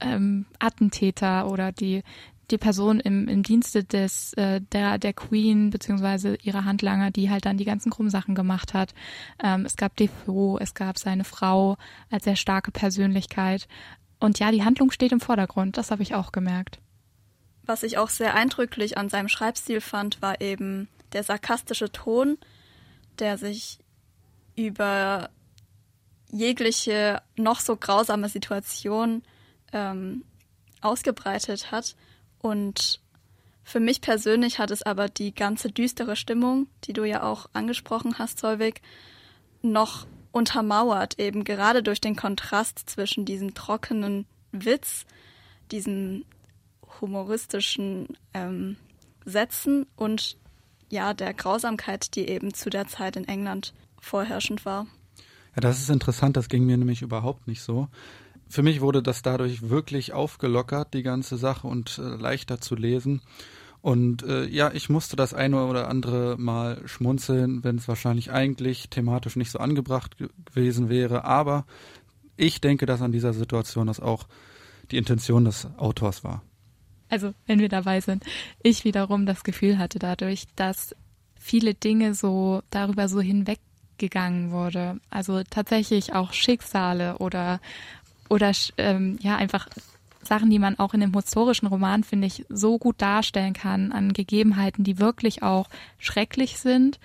ähm, 0.00 0.46
Attentäter 0.58 1.48
oder 1.48 1.72
die, 1.72 2.02
die 2.50 2.58
Person 2.58 3.00
im, 3.00 3.28
im 3.28 3.42
Dienste 3.42 3.84
des 3.84 4.32
äh, 4.34 4.60
der 4.72 4.98
der 4.98 5.12
Queen 5.12 5.70
beziehungsweise 5.70 6.36
ihrer 6.42 6.64
Handlanger, 6.64 7.10
die 7.10 7.30
halt 7.30 7.46
dann 7.46 7.58
die 7.58 7.64
ganzen 7.64 7.90
krummen 7.90 8.10
Sachen 8.10 8.34
gemacht 8.34 8.74
hat. 8.74 8.94
Ähm, 9.42 9.64
es 9.64 9.76
gab 9.76 9.96
Defoe, 9.96 10.60
es 10.60 10.74
gab 10.74 10.98
seine 10.98 11.24
Frau 11.24 11.76
als 12.10 12.24
sehr 12.24 12.36
starke 12.36 12.72
Persönlichkeit. 12.72 13.68
Und 14.18 14.38
ja, 14.38 14.50
die 14.50 14.64
Handlung 14.64 14.90
steht 14.90 15.12
im 15.12 15.20
Vordergrund, 15.20 15.78
das 15.78 15.90
habe 15.90 16.02
ich 16.02 16.14
auch 16.14 16.32
gemerkt. 16.32 16.78
Was 17.64 17.82
ich 17.82 17.98
auch 17.98 18.08
sehr 18.08 18.34
eindrücklich 18.34 18.98
an 18.98 19.08
seinem 19.08 19.28
Schreibstil 19.28 19.80
fand, 19.80 20.20
war 20.20 20.40
eben 20.40 20.88
der 21.12 21.22
sarkastische 21.22 21.90
Ton, 21.90 22.38
der 23.18 23.38
sich 23.38 23.78
über 24.56 25.30
jegliche 26.30 27.22
noch 27.36 27.60
so 27.60 27.76
grausame 27.76 28.28
Situation 28.28 29.22
ähm, 29.72 30.24
ausgebreitet 30.80 31.70
hat. 31.70 31.96
Und 32.40 33.00
für 33.62 33.80
mich 33.80 34.00
persönlich 34.00 34.58
hat 34.58 34.70
es 34.70 34.82
aber 34.82 35.08
die 35.08 35.34
ganze 35.34 35.70
düstere 35.70 36.16
Stimmung, 36.16 36.66
die 36.84 36.92
du 36.92 37.04
ja 37.04 37.22
auch 37.22 37.46
angesprochen 37.52 38.18
hast, 38.18 38.38
Solvig, 38.38 38.80
noch 39.62 40.06
untermauert, 40.32 41.18
eben 41.18 41.44
gerade 41.44 41.82
durch 41.82 42.00
den 42.00 42.16
Kontrast 42.16 42.88
zwischen 42.88 43.24
diesem 43.24 43.54
trockenen 43.54 44.26
Witz, 44.52 45.04
diesen 45.70 46.24
humoristischen 47.00 48.16
ähm, 48.34 48.76
Sätzen 49.24 49.86
und 49.96 50.36
ja, 50.90 51.14
der 51.14 51.34
Grausamkeit, 51.34 52.14
die 52.16 52.28
eben 52.28 52.52
zu 52.52 52.70
der 52.70 52.86
Zeit 52.86 53.16
in 53.16 53.26
England 53.26 53.72
vorherrschend 54.00 54.64
war. 54.64 54.86
Ja, 55.54 55.60
das 55.60 55.80
ist 55.80 55.90
interessant, 55.90 56.36
das 56.36 56.48
ging 56.48 56.64
mir 56.64 56.76
nämlich 56.76 57.02
überhaupt 57.02 57.46
nicht 57.46 57.62
so. 57.62 57.88
Für 58.48 58.62
mich 58.62 58.80
wurde 58.80 59.02
das 59.02 59.22
dadurch 59.22 59.68
wirklich 59.68 60.12
aufgelockert, 60.12 60.92
die 60.94 61.02
ganze 61.02 61.36
Sache 61.36 61.66
und 61.66 61.98
äh, 61.98 62.02
leichter 62.02 62.60
zu 62.60 62.74
lesen. 62.74 63.22
Und 63.80 64.22
äh, 64.24 64.44
ja, 64.46 64.72
ich 64.72 64.90
musste 64.90 65.16
das 65.16 65.32
eine 65.32 65.64
oder 65.64 65.88
andere 65.88 66.36
Mal 66.36 66.86
schmunzeln, 66.86 67.64
wenn 67.64 67.76
es 67.76 67.88
wahrscheinlich 67.88 68.30
eigentlich 68.30 68.90
thematisch 68.90 69.36
nicht 69.36 69.50
so 69.50 69.58
angebracht 69.58 70.16
gewesen 70.18 70.88
wäre. 70.88 71.24
Aber 71.24 71.64
ich 72.36 72.60
denke, 72.60 72.86
dass 72.86 73.00
an 73.00 73.12
dieser 73.12 73.32
Situation 73.32 73.86
das 73.86 74.00
auch 74.00 74.26
die 74.90 74.98
Intention 74.98 75.44
des 75.44 75.68
Autors 75.78 76.24
war. 76.24 76.42
Also, 77.10 77.34
wenn 77.46 77.58
wir 77.58 77.68
dabei 77.68 78.00
sind, 78.00 78.24
ich 78.62 78.84
wiederum 78.84 79.26
das 79.26 79.44
Gefühl 79.44 79.78
hatte 79.78 79.98
dadurch, 79.98 80.44
dass 80.56 80.94
viele 81.38 81.74
Dinge 81.74 82.14
so 82.14 82.62
darüber 82.70 83.08
so 83.08 83.20
hinweggegangen 83.20 84.52
wurde. 84.52 85.00
Also 85.10 85.42
tatsächlich 85.48 86.14
auch 86.14 86.32
Schicksale 86.32 87.18
oder 87.18 87.60
oder 88.28 88.52
ähm, 88.76 89.18
ja 89.20 89.36
einfach 89.36 89.68
Sachen, 90.22 90.50
die 90.50 90.58
man 90.58 90.78
auch 90.78 90.94
in 90.94 91.00
dem 91.00 91.14
historischen 91.14 91.66
Roman, 91.66 92.04
finde 92.04 92.26
ich, 92.26 92.44
so 92.48 92.78
gut 92.78 93.00
darstellen 93.00 93.54
kann, 93.54 93.90
an 93.90 94.12
Gegebenheiten, 94.12 94.84
die 94.84 94.98
wirklich 94.98 95.42
auch 95.42 95.68
schrecklich 95.98 96.58
sind. 96.58 97.00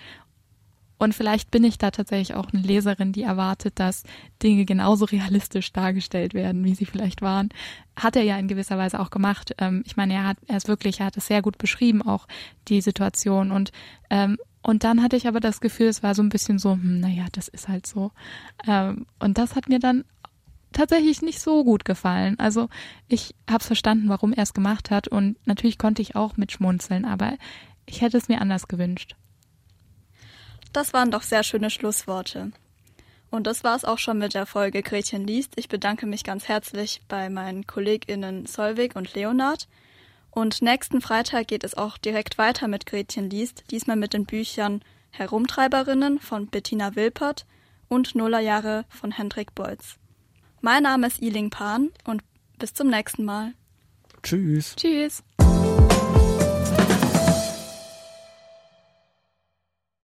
Und 0.98 1.14
vielleicht 1.14 1.50
bin 1.50 1.64
ich 1.64 1.78
da 1.78 1.90
tatsächlich 1.90 2.34
auch 2.34 2.52
eine 2.52 2.62
Leserin, 2.62 3.12
die 3.12 3.22
erwartet, 3.22 3.78
dass 3.78 4.02
Dinge 4.42 4.64
genauso 4.64 5.04
realistisch 5.04 5.72
dargestellt 5.72 6.34
werden, 6.34 6.64
wie 6.64 6.74
sie 6.74 6.86
vielleicht 6.86 7.22
waren. 7.22 7.50
Hat 7.96 8.16
er 8.16 8.22
ja 8.22 8.38
in 8.38 8.48
gewisser 8.48 8.78
Weise 8.78 9.00
auch 9.00 9.10
gemacht. 9.10 9.54
Ähm, 9.58 9.82
ich 9.86 9.96
meine, 9.96 10.14
er 10.14 10.26
hat, 10.26 10.38
er 10.46 10.56
ist 10.56 10.68
wirklich, 10.68 11.00
er 11.00 11.06
hat 11.06 11.16
es 11.16 11.26
sehr 11.26 11.42
gut 11.42 11.58
beschrieben, 11.58 12.02
auch 12.02 12.26
die 12.68 12.80
Situation. 12.80 13.50
Und, 13.50 13.72
ähm, 14.10 14.38
und 14.62 14.84
dann 14.84 15.02
hatte 15.02 15.16
ich 15.16 15.28
aber 15.28 15.40
das 15.40 15.60
Gefühl, 15.60 15.88
es 15.88 16.02
war 16.02 16.14
so 16.14 16.22
ein 16.22 16.28
bisschen 16.30 16.58
so, 16.58 16.72
hm, 16.72 17.00
naja, 17.00 17.26
das 17.32 17.48
ist 17.48 17.68
halt 17.68 17.86
so. 17.86 18.12
Ähm, 18.66 19.06
und 19.18 19.38
das 19.38 19.54
hat 19.54 19.68
mir 19.68 19.78
dann 19.78 20.04
tatsächlich 20.72 21.22
nicht 21.22 21.40
so 21.40 21.64
gut 21.64 21.84
gefallen. 21.84 22.38
Also 22.38 22.68
ich 23.08 23.34
habe 23.50 23.64
verstanden, 23.64 24.08
warum 24.08 24.32
er 24.32 24.42
es 24.42 24.54
gemacht 24.54 24.90
hat 24.90 25.08
und 25.08 25.36
natürlich 25.46 25.78
konnte 25.78 26.02
ich 26.02 26.16
auch 26.16 26.36
mitschmunzeln, 26.36 27.04
aber 27.04 27.36
ich 27.86 28.02
hätte 28.02 28.18
es 28.18 28.28
mir 28.28 28.40
anders 28.40 28.68
gewünscht. 28.68 29.16
Das 30.76 30.92
waren 30.92 31.10
doch 31.10 31.22
sehr 31.22 31.42
schöne 31.42 31.70
Schlussworte. 31.70 32.52
Und 33.30 33.46
das 33.46 33.64
war 33.64 33.76
es 33.76 33.86
auch 33.86 33.96
schon 33.96 34.18
mit 34.18 34.34
der 34.34 34.44
Folge 34.44 34.82
Gretchen 34.82 35.26
liest. 35.26 35.54
Ich 35.56 35.70
bedanke 35.70 36.04
mich 36.04 36.22
ganz 36.22 36.48
herzlich 36.48 37.00
bei 37.08 37.30
meinen 37.30 37.66
KollegInnen 37.66 38.44
Solvig 38.44 38.94
und 38.94 39.14
Leonard. 39.14 39.68
Und 40.30 40.60
nächsten 40.60 41.00
Freitag 41.00 41.48
geht 41.48 41.64
es 41.64 41.78
auch 41.78 41.96
direkt 41.96 42.36
weiter 42.36 42.68
mit 42.68 42.84
Gretchen 42.84 43.30
liest, 43.30 43.64
diesmal 43.70 43.96
mit 43.96 44.12
den 44.12 44.26
Büchern 44.26 44.82
Herumtreiberinnen 45.12 46.18
von 46.18 46.48
Bettina 46.48 46.94
Wilpert 46.94 47.46
und 47.88 48.14
Nullerjahre 48.14 48.84
von 48.90 49.12
Hendrik 49.12 49.54
Beutz. 49.54 49.96
Mein 50.60 50.82
Name 50.82 51.06
ist 51.06 51.22
Iling 51.22 51.48
Pan 51.48 51.88
und 52.04 52.22
bis 52.58 52.74
zum 52.74 52.88
nächsten 52.88 53.24
Mal. 53.24 53.54
Tschüss. 54.22 54.76
Tschüss. 54.76 55.22